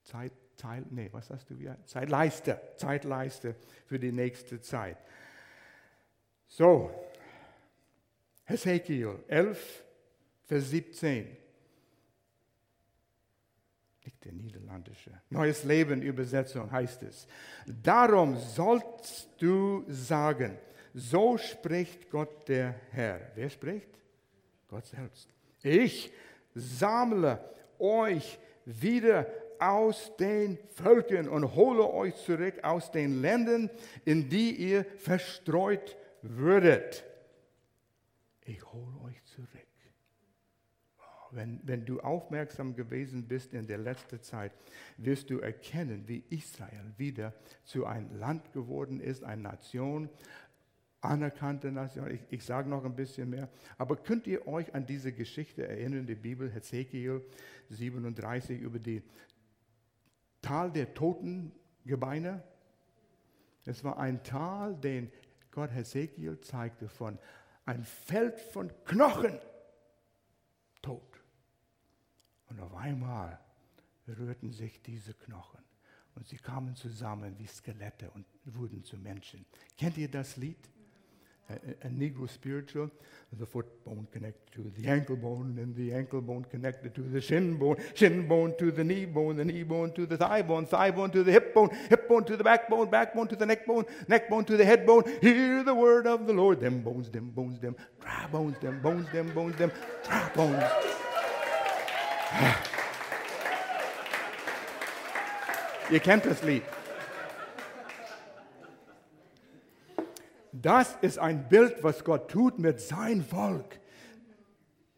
[0.02, 1.76] Zeit, Teil, nee, was hast du wieder?
[1.86, 4.98] Zeitleiste, Zeitleiste für die nächste Zeit.
[6.46, 6.90] So,
[8.44, 9.84] Hesekiel 11,
[10.44, 11.36] Vers 17.
[14.04, 15.10] Nicht der niederländische.
[15.30, 17.26] Neues Leben Übersetzung heißt es.
[17.66, 20.58] Darum sollst du sagen,
[20.92, 23.30] so spricht Gott der Herr.
[23.34, 23.88] Wer spricht?
[24.68, 25.28] Gott selbst.
[25.62, 26.12] Ich
[26.54, 27.42] sammle
[27.78, 29.26] euch wieder
[29.70, 33.70] aus den Völkern und hole euch zurück aus den Ländern,
[34.04, 37.04] in die ihr verstreut würdet.
[38.44, 39.48] Ich hole euch zurück.
[41.34, 44.52] Wenn, wenn du aufmerksam gewesen bist in der letzten Zeit,
[44.98, 47.32] wirst du erkennen, wie Israel wieder
[47.64, 50.10] zu einem Land geworden ist, eine Nation,
[51.00, 52.10] anerkannte Nation.
[52.10, 53.48] Ich, ich sage noch ein bisschen mehr.
[53.78, 57.22] Aber könnt ihr euch an diese Geschichte erinnern, die Bibel, Hezekiel
[57.70, 59.02] 37, über die
[60.42, 61.52] Tal der toten
[61.84, 62.42] Gebeine?
[63.64, 65.10] Es war ein Tal, den
[65.50, 67.18] Gott Hesekiel zeigte von
[67.64, 69.38] ein Feld von Knochen,
[70.80, 71.20] tot.
[72.48, 73.38] Und auf einmal
[74.08, 75.62] rührten sich diese Knochen
[76.14, 79.46] und sie kamen zusammen wie Skelette und wurden zu Menschen.
[79.78, 80.68] Kennt ihr das Lied?
[81.50, 82.90] A, a Negro spiritual,
[83.38, 87.20] the foot bone connected to the ankle bone, and the ankle bone connected to the
[87.20, 90.66] shin bone, shin bone to the knee bone, the knee bone to the thigh bone,
[90.66, 93.66] thigh bone to the hip bone, hip bone to the backbone, backbone to the neck
[93.66, 95.02] bone, neck bone to the head bone.
[95.20, 96.60] Hear the word of the Lord.
[96.60, 99.72] Them bones, them bones, them dry bones, them bones, them bones, them
[100.04, 100.62] dry bones.
[105.90, 106.40] Ihr kennt das
[110.62, 113.80] Das ist ein Bild, was Gott tut mit seinem Volk.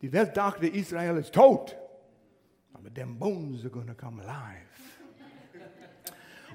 [0.03, 1.77] Die Welt dachte, Israel ist tot.
[2.74, 4.68] Aber them bones are to come alive.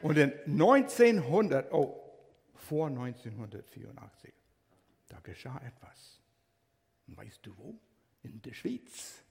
[0.04, 2.00] Und in 1900, oh,
[2.54, 4.32] vor 1984,
[5.08, 6.22] da geschah etwas.
[7.08, 7.80] Und weißt du wo?
[8.22, 9.24] In der Schweiz.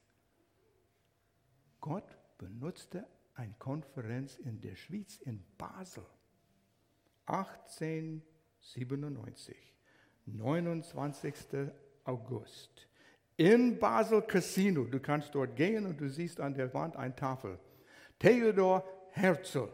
[1.81, 6.05] Gott benutzte eine Konferenz in der Schweiz, in Basel.
[8.61, 9.57] 1897.
[10.27, 11.35] 29.
[12.05, 12.87] August.
[13.37, 17.59] In Basel Casino, du kannst dort gehen und du siehst an der Wand eine Tafel.
[18.19, 19.69] Theodor Herzl,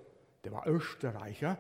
[0.44, 1.59] der war Österreicher,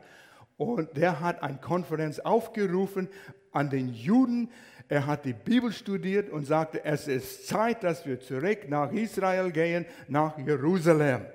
[0.56, 3.08] und der hat eine Konferenz aufgerufen
[3.52, 4.50] an den Juden.
[4.88, 9.50] Er hat die Bibel studiert und sagte, es ist Zeit, dass wir zurück nach Israel
[9.50, 11.26] gehen, nach Jerusalem.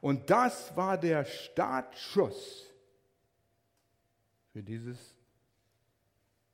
[0.00, 2.72] Und das war der Startschuss
[4.52, 5.15] für dieses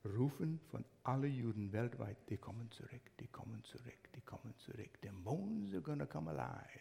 [0.04, 4.90] rufen von allen Juden weltweit, die kommen zurück, die kommen zurück, die kommen zurück.
[5.02, 6.80] The bones are gonna come alive.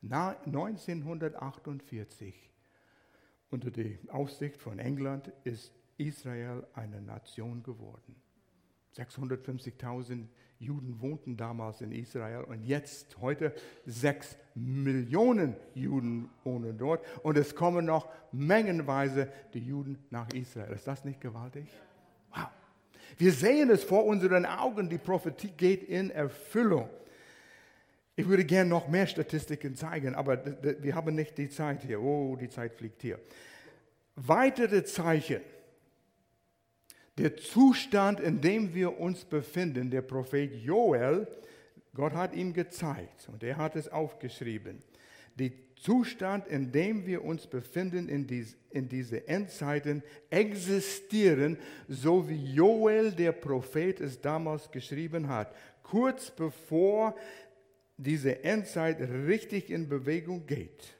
[0.00, 2.34] Na, 1948,
[3.50, 8.14] unter der Aufsicht von England, ist Israel eine Nation geworden.
[8.96, 10.26] 650.000
[10.60, 13.54] Juden wohnten damals in Israel und jetzt, heute,
[13.86, 20.72] sechs Millionen Juden wohnen dort und es kommen noch mengenweise die Juden nach Israel.
[20.72, 21.68] Ist das nicht gewaltig?
[22.30, 22.48] Wow.
[23.16, 26.88] Wir sehen es vor unseren Augen, die Prophetie geht in Erfüllung.
[28.16, 30.42] Ich würde gerne noch mehr Statistiken zeigen, aber
[30.82, 32.00] wir haben nicht die Zeit hier.
[32.00, 33.20] Oh, die Zeit fliegt hier.
[34.16, 35.40] Weitere Zeichen
[37.18, 41.26] der Zustand, in dem wir uns befinden, der Prophet Joel,
[41.98, 44.78] Gott hat ihm gezeigt und er hat es aufgeschrieben.
[45.34, 51.58] Der Zustand, in dem wir uns befinden in, dies, in diese Endzeiten, existieren,
[51.88, 57.16] so wie Joel, der Prophet, es damals geschrieben hat, kurz bevor
[57.96, 60.94] diese Endzeit richtig in Bewegung geht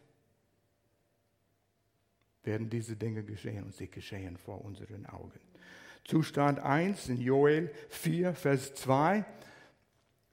[2.42, 5.38] werden diese Dinge geschehen und sie geschehen vor unseren Augen.
[6.04, 9.22] Zustand 1 in Joel 4, Vers 2.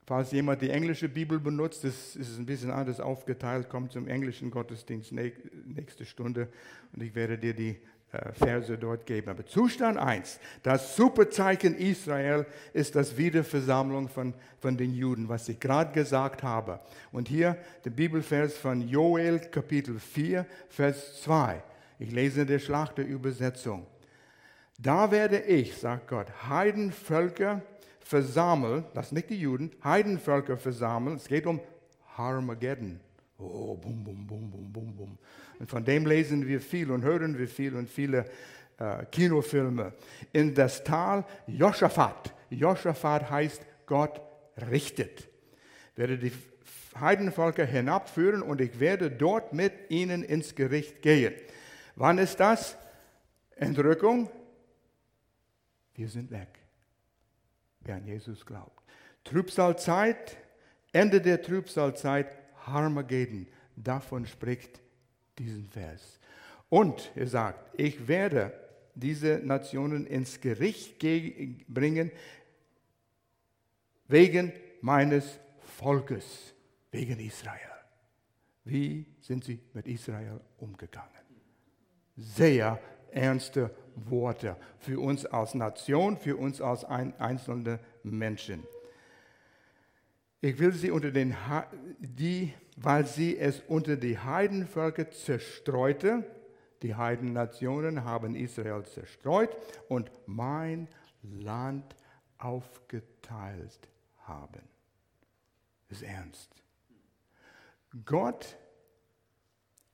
[0.06, 4.52] Falls jemand die englische Bibel benutzt, das ist ein bisschen anders aufgeteilt, kommt zum englischen
[4.52, 6.46] Gottesdienst nächste Stunde
[6.94, 7.76] und ich werde dir die
[8.12, 9.30] äh, Verse dort geben.
[9.30, 15.58] Aber Zustand 1, das Superzeichen Israel ist das Wiederversammlung von, von den Juden, was ich
[15.58, 16.78] gerade gesagt habe.
[17.10, 21.60] Und hier der Bibelvers von Joel Kapitel 4, Vers 2.
[21.98, 23.84] Ich lese in der Schlachterübersetzung.
[24.78, 27.62] Da werde ich, sagt Gott, Heidenvölker
[28.06, 31.16] versammeln, das sind nicht die Juden, Heidenvölker versammeln.
[31.16, 31.60] Es geht um
[32.16, 33.00] Armageddon.
[33.36, 35.18] Oh, bum, bum, bum, bum, bum, bum.
[35.58, 38.24] Und von dem lesen wir viel und hören wir viel und viele
[38.78, 39.92] äh, Kinofilme.
[40.32, 42.32] In das Tal Joschafat.
[42.48, 44.20] Joschafat heißt Gott
[44.70, 45.28] richtet.
[45.92, 46.32] Ich werde die
[46.98, 51.34] Heidenvölker hinabführen und ich werde dort mit ihnen ins Gericht gehen.
[51.96, 52.76] Wann ist das?
[53.56, 54.30] Entrückung?
[55.96, 56.65] Wir sind weg.
[57.86, 58.82] Wer an Jesus glaubt.
[59.22, 60.36] Trübsalzeit,
[60.92, 62.26] Ende der Trübsalzeit,
[62.66, 63.46] Harmageddon.
[63.76, 64.80] Davon spricht
[65.38, 66.18] diesen Vers.
[66.68, 68.52] Und er sagt, ich werde
[68.94, 72.10] diese Nationen ins Gericht bringen
[74.08, 76.54] wegen meines Volkes,
[76.90, 77.60] wegen Israel.
[78.64, 81.10] Wie sind sie mit Israel umgegangen?
[82.16, 88.64] Sehr ernste Worte für uns als Nation, für uns als ein, einzelne Menschen.
[90.40, 91.34] Ich will sie unter den,
[91.98, 96.24] die, weil sie es unter die Heidenvölker zerstreute,
[96.82, 99.56] die Heidennationen haben Israel zerstreut
[99.88, 100.88] und mein
[101.22, 101.96] Land
[102.38, 103.88] aufgeteilt
[104.18, 104.62] haben.
[105.88, 106.54] Das ist ernst.
[108.04, 108.56] Gott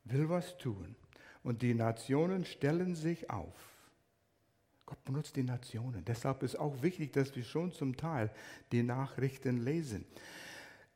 [0.05, 0.97] will was tun
[1.43, 3.55] und die Nationen stellen sich auf.
[4.87, 6.05] Gott benutzt die Nationen.
[6.05, 8.31] Deshalb ist auch wichtig, dass wir schon zum Teil
[8.73, 10.05] die Nachrichten lesen.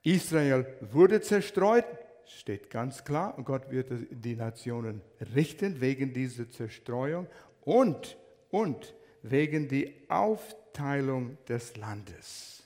[0.03, 1.87] Israel wurde zerstreut,
[2.27, 5.01] steht ganz klar, und Gott wird die Nationen
[5.35, 7.27] richten wegen dieser Zerstreuung
[7.63, 8.19] und,
[8.51, 12.63] und wegen der Aufteilung des Landes.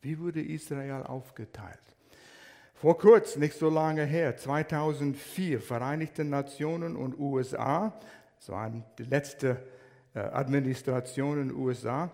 [0.00, 1.95] Wie wurde Israel aufgeteilt?
[2.78, 7.98] Vor kurzem, nicht so lange her, 2004, Vereinigte Nationen und USA,
[8.38, 9.56] das war die letzte
[10.14, 12.10] äh, Administration in den USA,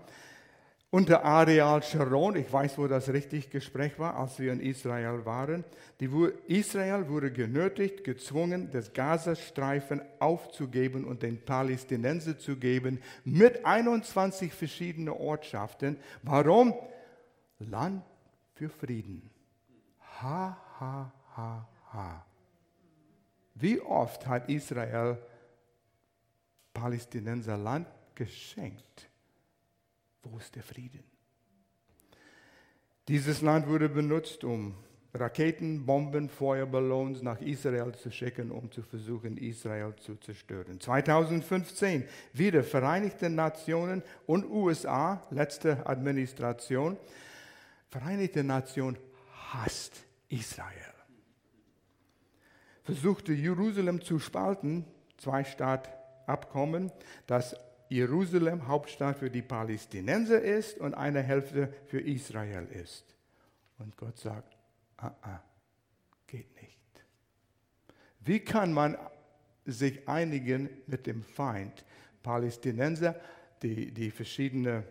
[0.90, 5.64] unter Ariel Sharon, ich weiß, wo das richtig Gespräch war, als wir in Israel waren,
[5.98, 6.09] die,
[6.46, 15.09] Israel wurde genötigt, gezwungen, das Gazastreifen aufzugeben und den Palästinenser zu geben, mit 21 verschiedenen
[15.09, 15.96] Ortschaften.
[16.22, 16.72] Warum?
[17.59, 18.05] Land
[18.55, 19.29] für Frieden.
[20.23, 22.27] Ha, ha, ha, ha.
[23.55, 25.19] Wie oft hat Israel
[26.73, 29.09] Palästinenser Land geschenkt?
[30.23, 31.03] Wo ist der Frieden?
[33.09, 34.77] Dieses Land wurde benutzt, um
[35.15, 40.81] Raketen, Bomben, Feuerballons nach Israel zu schicken, um zu versuchen, Israel zu zerstören.
[40.81, 46.97] 2015 wieder Vereinigte Nationen und USA, letzte Administration.
[47.91, 48.97] Vereinigte Nationen
[49.53, 50.95] hasst Israel.
[52.85, 54.85] Versuchte Jerusalem zu spalten,
[55.18, 56.90] Zwei-Staat-Abkommen,
[57.27, 57.55] das
[57.88, 63.14] Jerusalem Hauptstadt für die Palästinenser ist und eine Hälfte für Israel ist.
[63.79, 64.57] Und Gott sagt,
[64.97, 65.42] ah, ah,
[66.27, 66.81] geht nicht.
[68.21, 68.97] Wie kann man
[69.64, 71.85] sich einigen mit dem Feind?
[72.23, 73.16] Palästinenser,
[73.62, 74.85] die, die verschiedenen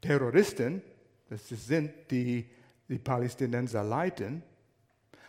[0.00, 0.82] Terroristen,
[1.28, 2.48] das sind die
[2.88, 4.42] die Palästinenser leiten,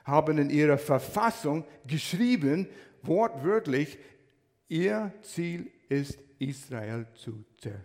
[0.09, 2.67] haben in ihrer Verfassung geschrieben,
[3.01, 3.97] wortwörtlich,
[4.67, 7.79] ihr Ziel ist, Israel zu zerstören.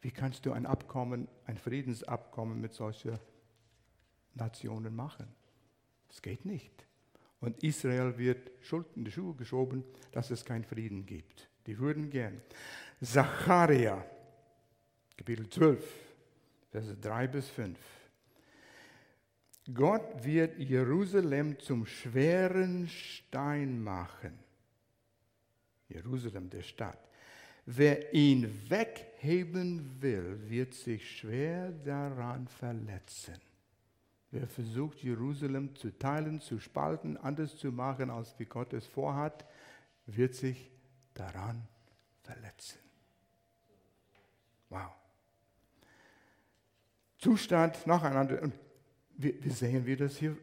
[0.00, 3.18] Wie kannst du ein Abkommen, ein Friedensabkommen mit solchen
[4.34, 5.26] Nationen machen?
[6.10, 6.86] Es geht nicht.
[7.40, 11.48] Und Israel wird Schuld in die Schuhe geschoben, dass es keinen Frieden gibt.
[11.66, 12.40] Die würden gern.
[13.02, 14.04] Zacharia,
[15.16, 15.84] Kapitel 12,
[16.70, 17.78] Verse 3 bis 5.
[19.72, 24.38] Gott wird Jerusalem zum schweren Stein machen.
[25.88, 26.98] Jerusalem, der Stadt.
[27.66, 33.40] Wer ihn wegheben will, wird sich schwer daran verletzen.
[34.30, 39.46] Wer versucht, Jerusalem zu teilen, zu spalten, anders zu machen, als wie Gott es vorhat,
[40.06, 40.70] wird sich
[41.14, 41.66] daran
[42.22, 42.80] verletzen.
[44.68, 44.90] Wow.
[47.16, 48.42] Zustand nacheinander.
[48.42, 48.52] Und
[49.16, 50.36] wir, wir sehen, wie das hier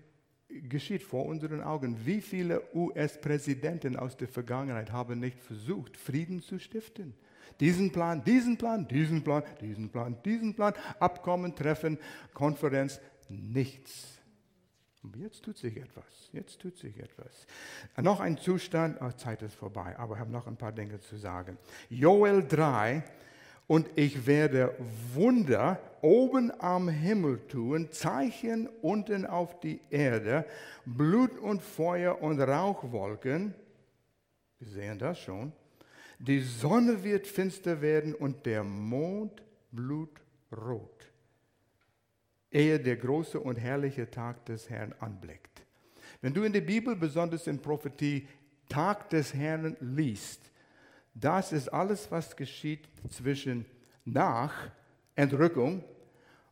[0.48, 2.06] geschieht vor unseren Augen.
[2.06, 7.14] Wie viele US-Präsidenten aus der Vergangenheit haben nicht versucht, Frieden zu stiften?
[7.60, 11.98] Diesen Plan, diesen Plan, diesen Plan, diesen Plan, diesen Plan, Abkommen, Treffen,
[12.34, 13.00] Konferenz,
[13.30, 14.20] nichts.
[15.16, 16.30] Jetzt tut sich etwas.
[16.32, 17.48] Jetzt tut sich etwas.
[17.98, 21.18] Noch ein Zustand, oh, Zeit ist vorbei, aber ich habe noch ein paar Dinge zu
[21.18, 21.58] sagen.
[21.90, 23.04] Joel 3,
[23.72, 24.76] und ich werde
[25.14, 30.46] Wunder oben am Himmel tun, Zeichen unten auf die Erde,
[30.86, 33.56] Blut und Feuer und Rauchwolken.
[34.60, 35.54] Wir sehen das schon.
[36.20, 39.42] Die Sonne wird finster werden und der Mond
[39.72, 41.10] blutrot,
[42.52, 45.62] ehe der große und herrliche Tag des Herrn anblickt.
[46.20, 48.28] Wenn du in der Bibel, besonders in Prophetie,
[48.68, 50.51] Tag des Herrn liest,
[51.14, 53.66] das ist alles, was geschieht zwischen
[54.06, 54.72] nach
[55.16, 55.84] Entrückung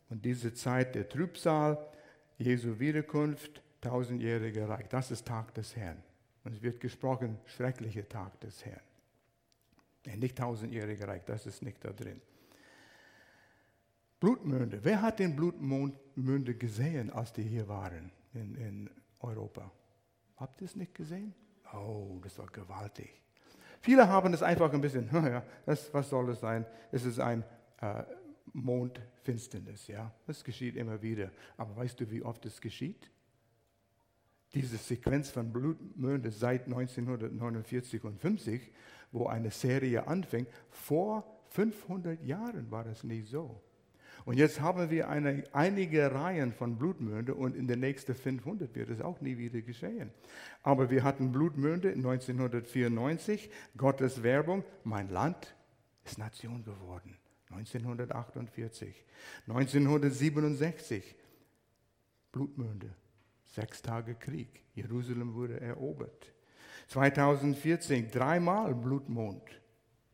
[0.10, 1.78] und diese Zeit der Trübsal,
[2.38, 4.88] Jesu Wiederkunft, tausendjähriger Reich.
[4.90, 6.02] Das ist Tag des Herrn.
[6.44, 8.82] Und es wird gesprochen, schrecklicher Tag des Herrn.
[10.06, 12.22] Nee, nicht tausendjähriger Reich, das ist nicht da drin.
[14.20, 14.84] Blutmünde.
[14.84, 18.90] Wer hat den Blutmünde gesehen, als die hier waren in, in
[19.20, 19.72] Europa?
[20.38, 21.34] Habt ihr es nicht gesehen?
[21.74, 23.22] Oh, das war gewaltig.
[23.82, 26.66] Viele haben es einfach ein bisschen, naja, das, was soll es sein?
[26.92, 27.44] Es ist ein
[27.82, 28.04] äh,
[28.54, 30.12] Mondfinsternis, ja.
[30.28, 31.32] Das geschieht immer wieder.
[31.58, 33.10] Aber weißt du, wie oft es geschieht?
[34.54, 38.72] Diese Sequenz von Blutmünde seit 1949 und 50
[39.12, 40.46] wo eine Serie anfing.
[40.70, 43.62] Vor 500 Jahren war das nie so.
[44.30, 48.92] Und jetzt haben wir eine, einige Reihen von Blutmünde und in den nächsten 500 wird
[48.92, 50.12] es auch nie wieder geschehen.
[50.62, 55.56] Aber wir hatten Blutmünde 1994, Gottes Werbung, mein Land
[56.06, 57.18] ist Nation geworden.
[57.50, 59.04] 1948,
[59.48, 61.16] 1967,
[62.32, 62.94] Blutmünde,
[63.46, 66.32] sechs Tage Krieg, Jerusalem wurde erobert.
[66.90, 69.60] 2014 dreimal Blutmond.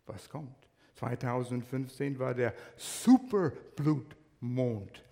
[0.05, 0.64] Was kommt?
[0.95, 5.03] 2015 war der Superblutmond.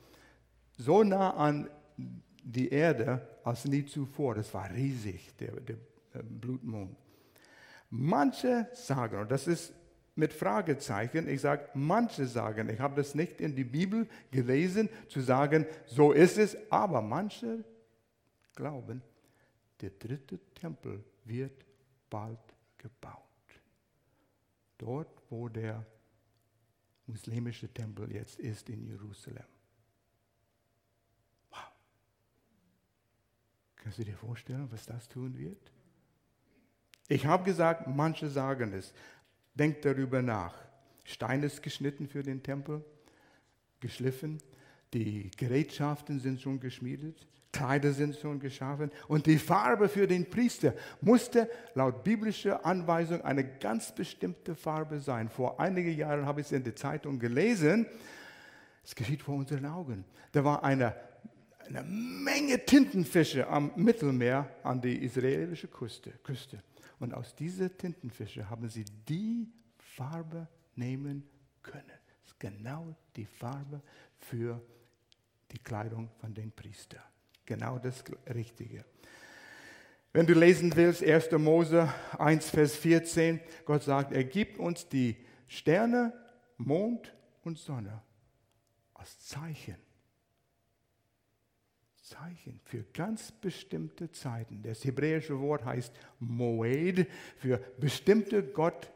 [0.77, 1.69] So nah an
[2.43, 4.35] die Erde als nie zuvor.
[4.35, 5.77] Das war riesig, der, der
[6.13, 6.95] äh, Blutmond.
[7.89, 9.73] Manche sagen, und das ist
[10.15, 15.21] mit Fragezeichen, ich sage, manche sagen, ich habe das nicht in die Bibel gelesen, zu
[15.21, 17.63] sagen, so ist es, aber manche
[18.55, 19.01] glauben,
[19.81, 21.65] der dritte Tempel wird
[22.09, 22.39] bald
[22.77, 23.22] gebaut.
[24.83, 25.85] Dort, wo der
[27.07, 29.45] muslimische Tempel jetzt ist in Jerusalem.
[31.49, 31.71] Wow.
[33.77, 35.71] Kannst du dir vorstellen, was das tun wird?
[37.07, 38.93] Ich habe gesagt, manche sagen es.
[39.53, 40.53] Denkt darüber nach.
[41.05, 42.83] Stein ist geschnitten für den Tempel,
[43.79, 44.41] geschliffen.
[44.93, 47.25] Die Gerätschaften sind schon geschmiedet.
[47.53, 53.45] Kleider sind schon geschaffen und die Farbe für den Priester musste laut biblischer Anweisung eine
[53.59, 55.29] ganz bestimmte Farbe sein.
[55.29, 57.85] Vor einigen Jahren habe ich es in der Zeitung gelesen.
[58.83, 60.03] Es geschieht vor unseren Augen.
[60.31, 60.95] Da war eine,
[61.67, 66.61] eine Menge Tintenfische am Mittelmeer an die israelische Küste, Küste.
[66.99, 69.47] Und aus diesen Tintenfische haben sie die
[69.77, 71.23] Farbe nehmen
[71.61, 71.85] können.
[71.87, 73.79] Das ist genau die Farbe
[74.17, 74.59] für
[75.51, 77.03] die Kleidung von den Priestern
[77.45, 78.85] genau das Richtige.
[80.11, 81.31] Wenn du lesen willst, 1.
[81.31, 85.15] Mose 1, Vers 14, Gott sagt, er gibt uns die
[85.47, 86.13] Sterne,
[86.57, 87.13] Mond
[87.43, 88.01] und Sonne
[88.93, 89.77] als Zeichen.
[92.03, 94.61] Zeichen für ganz bestimmte Zeiten.
[94.61, 98.91] Das hebräische Wort heißt Moed, für bestimmte Gott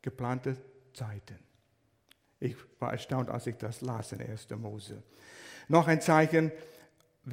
[0.00, 0.56] geplante
[0.94, 1.38] Zeiten.
[2.40, 4.48] Ich war erstaunt, als ich das las in 1.
[4.50, 5.02] Mose.
[5.68, 6.52] Noch ein Zeichen,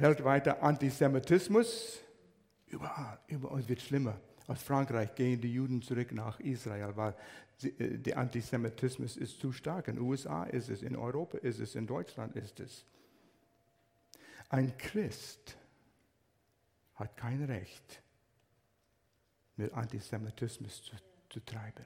[0.00, 2.00] weltweiter Antisemitismus.
[2.66, 4.20] Überall, überall wird schlimmer.
[4.46, 7.14] Aus Frankreich gehen die Juden zurück nach Israel, weil
[7.62, 9.88] äh, der Antisemitismus ist zu stark.
[9.88, 12.84] In den USA ist es, in Europa ist es, in Deutschland ist es.
[14.48, 15.56] Ein Christ
[16.94, 18.02] hat kein Recht,
[19.56, 20.96] mit Antisemitismus zu,
[21.28, 21.84] zu treiben.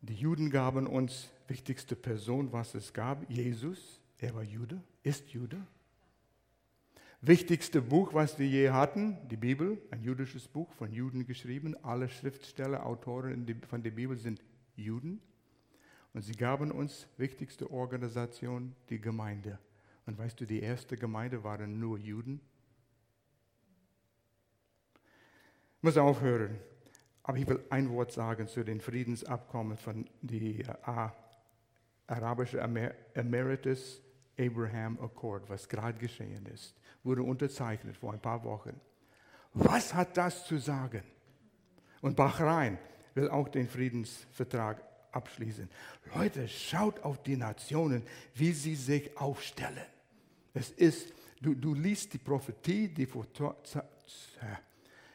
[0.00, 4.00] Die Juden gaben uns wichtigste Person, was es gab, Jesus.
[4.18, 5.56] Er war Jude, ist Jude.
[7.22, 11.74] Wichtigste Buch, was wir je hatten, die Bibel, ein jüdisches Buch von Juden geschrieben.
[11.82, 14.44] Alle Schriftsteller, Autoren von der Bibel sind
[14.76, 15.20] Juden.
[16.12, 19.58] Und sie gaben uns wichtigste Organisation, die Gemeinde.
[20.04, 22.40] Und weißt du, die erste Gemeinde waren nur Juden.
[25.78, 26.58] Ich muss aufhören.
[27.22, 31.08] Aber ich will ein Wort sagen zu den Friedensabkommen von die äh,
[32.06, 32.60] arabische
[33.14, 34.02] Emeritus
[34.38, 38.80] Abraham Accord, was gerade geschehen ist, wurde unterzeichnet vor ein paar Wochen.
[39.54, 41.02] Was hat das zu sagen?
[42.00, 42.78] Und Bahrain
[43.14, 44.82] will auch den Friedensvertrag
[45.12, 45.68] abschließen.
[46.14, 48.02] Leute, schaut auf die Nationen,
[48.34, 49.86] wie sie sich aufstellen.
[50.54, 53.26] Es ist, du, du liest die Prophetie, die vor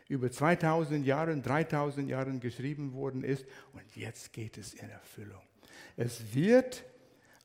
[0.09, 5.41] über 2000 Jahren, 3000 Jahren geschrieben worden ist und jetzt geht es in Erfüllung.
[5.95, 6.83] Es wird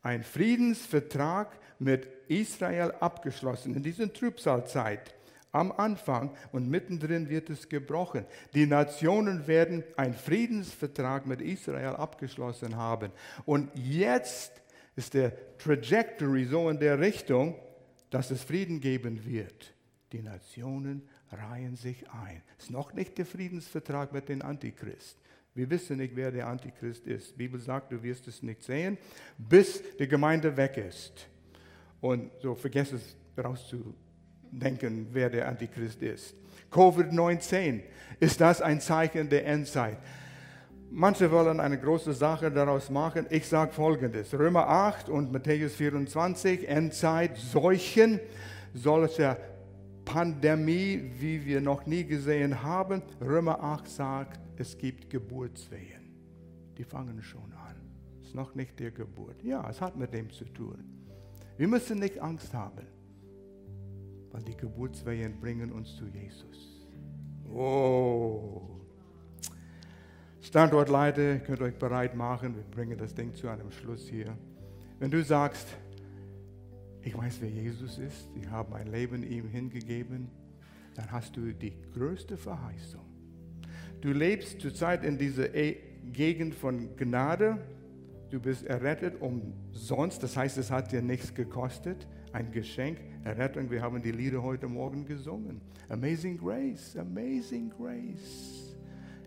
[0.03, 5.15] ein Friedensvertrag mit Israel abgeschlossen in dieser Trübsalzeit
[5.53, 8.27] am Anfang und mittendrin wird es gebrochen.
[8.55, 13.13] Die Nationen werden einen Friedensvertrag mit Israel abgeschlossen haben.
[13.45, 14.53] Und jetzt
[14.95, 17.57] ist der Trajectory so in der Richtung,
[18.11, 19.75] dass es Frieden geben wird.
[20.13, 22.43] Die Nationen reihen sich ein.
[22.59, 25.19] Es ist noch nicht der Friedensvertrag mit dem Antichrist.
[25.55, 27.33] Wir wissen nicht, wer der Antichrist ist.
[27.33, 28.97] Die Bibel sagt, du wirst es nicht sehen,
[29.37, 31.29] bis die Gemeinde weg ist.
[32.01, 36.35] Und so vergesst es rauszudenken, wer der Antichrist ist.
[36.71, 37.83] Covid-19,
[38.21, 39.99] ist das ein Zeichen der Endzeit?
[40.91, 43.27] Manche wollen eine große Sache daraus machen.
[43.31, 48.21] Ich sage folgendes: Römer 8 und Matthäus 24, Endzeit, Seuchen,
[48.73, 49.37] solcher
[50.05, 53.03] Pandemie, wie wir noch nie gesehen haben.
[53.21, 56.15] Römer 8 sagt, es gibt Geburtswehen.
[56.79, 57.77] Die fangen schon an.
[58.23, 59.43] Es ist noch nicht der Geburt.
[59.43, 60.98] Ja, es hat mit dem zu tun.
[61.59, 62.87] Wir müssen nicht Angst haben,
[64.31, 66.87] weil die Geburtswehen bringen uns zu Jesus.
[67.53, 68.63] Oh.
[70.41, 72.55] Standortleiter, könnt euch bereit machen.
[72.55, 74.39] Wir bringen das Ding zu einem Schluss hier.
[75.01, 75.67] Wenn du sagst,
[77.03, 80.31] ich weiß, wer Jesus ist, ich habe mein Leben ihm hingegeben,
[80.95, 83.05] dann hast du die größte Verheißung.
[84.01, 85.77] Du lebst zurzeit in dieser e-
[86.13, 87.59] Gegend von Gnade,
[88.31, 93.83] du bist errettet umsonst, das heißt, es hat dir nichts gekostet, ein Geschenk, Errettung, wir
[93.83, 95.61] haben die Lieder heute Morgen gesungen.
[95.89, 98.77] Amazing Grace, Amazing Grace,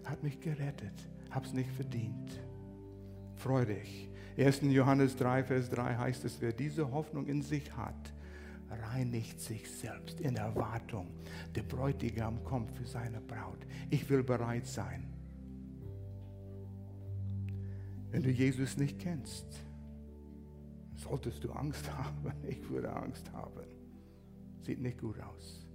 [0.05, 2.39] hat mich gerettet, hab's nicht verdient.
[3.35, 4.09] Freu dich.
[4.37, 4.61] 1.
[4.63, 8.13] Johannes 3, Vers 3 heißt es, wer diese Hoffnung in sich hat,
[8.69, 11.07] reinigt sich selbst in Erwartung.
[11.55, 13.59] Der Bräutigam kommt für seine Braut.
[13.89, 15.07] Ich will bereit sein.
[18.11, 19.45] Wenn du Jesus nicht kennst,
[20.95, 22.33] solltest du Angst haben.
[22.47, 23.61] Ich würde Angst haben.
[24.61, 25.65] Sieht nicht gut aus.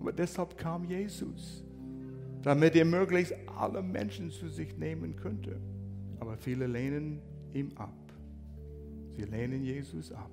[0.00, 1.64] Aber deshalb kam Jesus,
[2.42, 5.60] damit er möglichst alle Menschen zu sich nehmen könnte.
[6.18, 7.20] Aber viele lehnen
[7.52, 7.94] ihm ab.
[9.16, 10.30] Sie lehnen Jesus ab.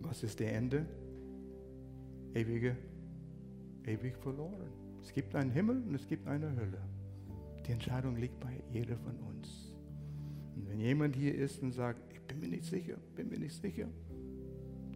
[0.00, 0.84] Was ist der Ende?
[2.34, 2.76] Ewige,
[3.86, 4.72] ewig verloren.
[5.02, 6.82] Es gibt einen Himmel und es gibt eine Hölle.
[7.66, 9.72] Die Entscheidung liegt bei jeder von uns.
[10.56, 13.60] Und wenn jemand hier ist und sagt, ich bin mir nicht sicher, bin mir nicht
[13.60, 13.88] sicher,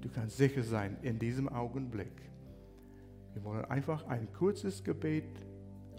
[0.01, 2.23] du kannst sicher sein in diesem Augenblick.
[3.35, 5.25] Wir wollen einfach ein kurzes Gebet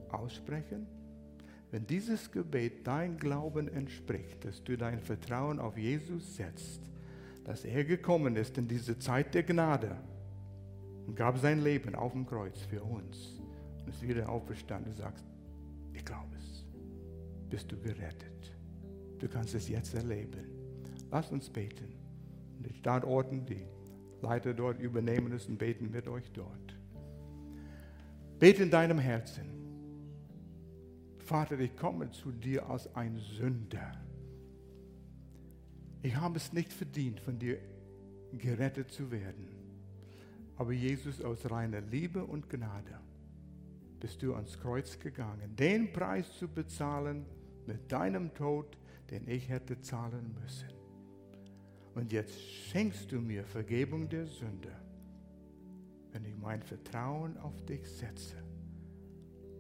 [0.09, 0.87] aussprechen
[1.71, 6.89] wenn dieses Gebet dein Glauben entspricht, dass du dein Vertrauen auf Jesus setzt,
[7.43, 9.97] dass er gekommen ist in diese Zeit der Gnade
[11.05, 13.41] und gab sein Leben auf dem Kreuz für uns
[13.79, 15.25] und ist wieder auferstanden, du sagst,
[15.93, 16.36] ich glaube
[17.49, 18.55] bist du gerettet.
[19.19, 20.47] Du kannst es jetzt erleben.
[21.11, 21.93] Lass uns beten.
[22.59, 23.65] Die Standorten, die
[24.21, 26.75] Leiter dort übernehmen es und beten mit euch dort.
[28.39, 29.45] Bete in deinem Herzen.
[31.17, 33.99] Vater, ich komme zu dir als ein Sünder.
[36.03, 37.59] Ich habe es nicht verdient, von dir
[38.37, 39.47] gerettet zu werden.
[40.55, 42.99] Aber Jesus, aus reiner Liebe und Gnade
[43.99, 47.25] bist du ans Kreuz gegangen, den Preis zu bezahlen
[47.67, 48.77] mit deinem Tod,
[49.11, 50.69] den ich hätte zahlen müssen.
[51.95, 54.71] Und jetzt schenkst du mir Vergebung der Sünde,
[56.11, 58.35] wenn ich mein Vertrauen auf dich setze.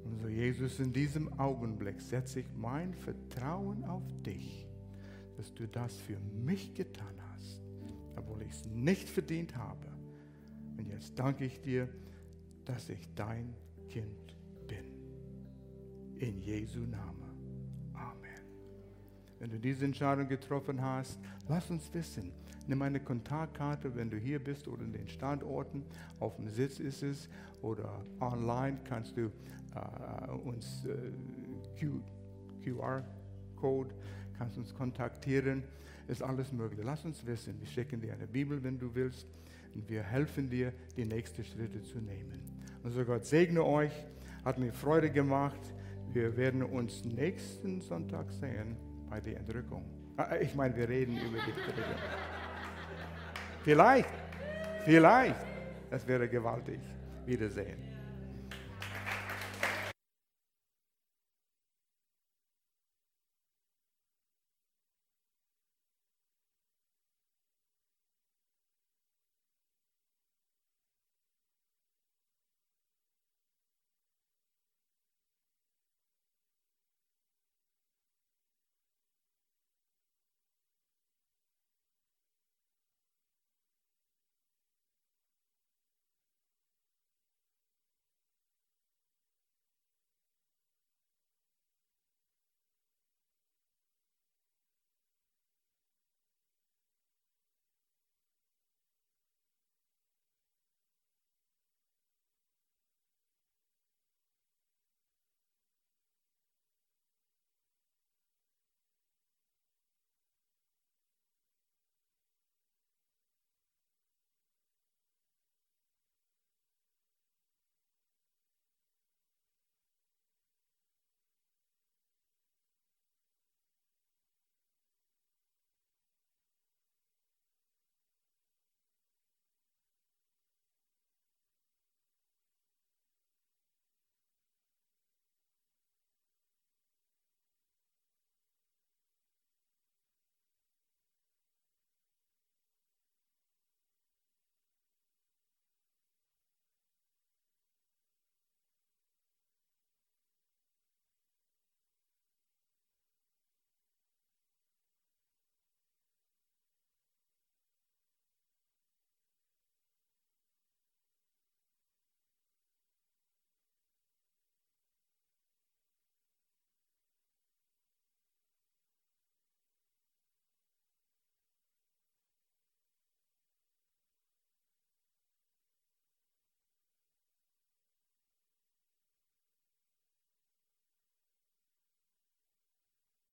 [0.03, 4.67] Und so, Jesus, in diesem Augenblick setze ich mein Vertrauen auf dich,
[5.35, 7.61] dass du das für mich getan hast,
[8.15, 9.87] obwohl ich es nicht verdient habe.
[10.77, 11.89] Und jetzt danke ich dir,
[12.65, 13.53] dass ich dein
[13.89, 14.35] Kind
[14.67, 14.85] bin.
[16.19, 17.26] In Jesu Namen.
[19.39, 22.31] Wenn du diese Entscheidung getroffen hast, lass uns wissen.
[22.65, 25.83] Nimm eine Kontaktkarte, wenn du hier bist oder in den Standorten.
[26.19, 27.29] Auf dem Sitz ist es
[27.61, 29.31] oder online kannst du
[29.75, 31.87] äh, uns äh,
[32.63, 33.89] QR-Code,
[34.37, 35.63] kannst uns kontaktieren,
[36.07, 36.81] ist alles möglich.
[36.83, 39.27] Lass uns wissen, wir schicken dir eine Bibel, wenn du willst,
[39.75, 42.41] und wir helfen dir, die nächsten Schritte zu nehmen.
[42.83, 43.91] Und so Gott segne euch,
[44.43, 45.59] hat mir Freude gemacht.
[46.11, 48.75] Wir werden uns nächsten Sonntag sehen
[49.09, 49.83] bei der Entrückung.
[50.17, 51.83] Ah, ich meine, wir reden über die Entrückung.
[53.63, 54.09] Vielleicht,
[54.85, 55.35] vielleicht.
[55.89, 56.79] Das wäre gewaltig.
[57.25, 57.86] Wiedersehen.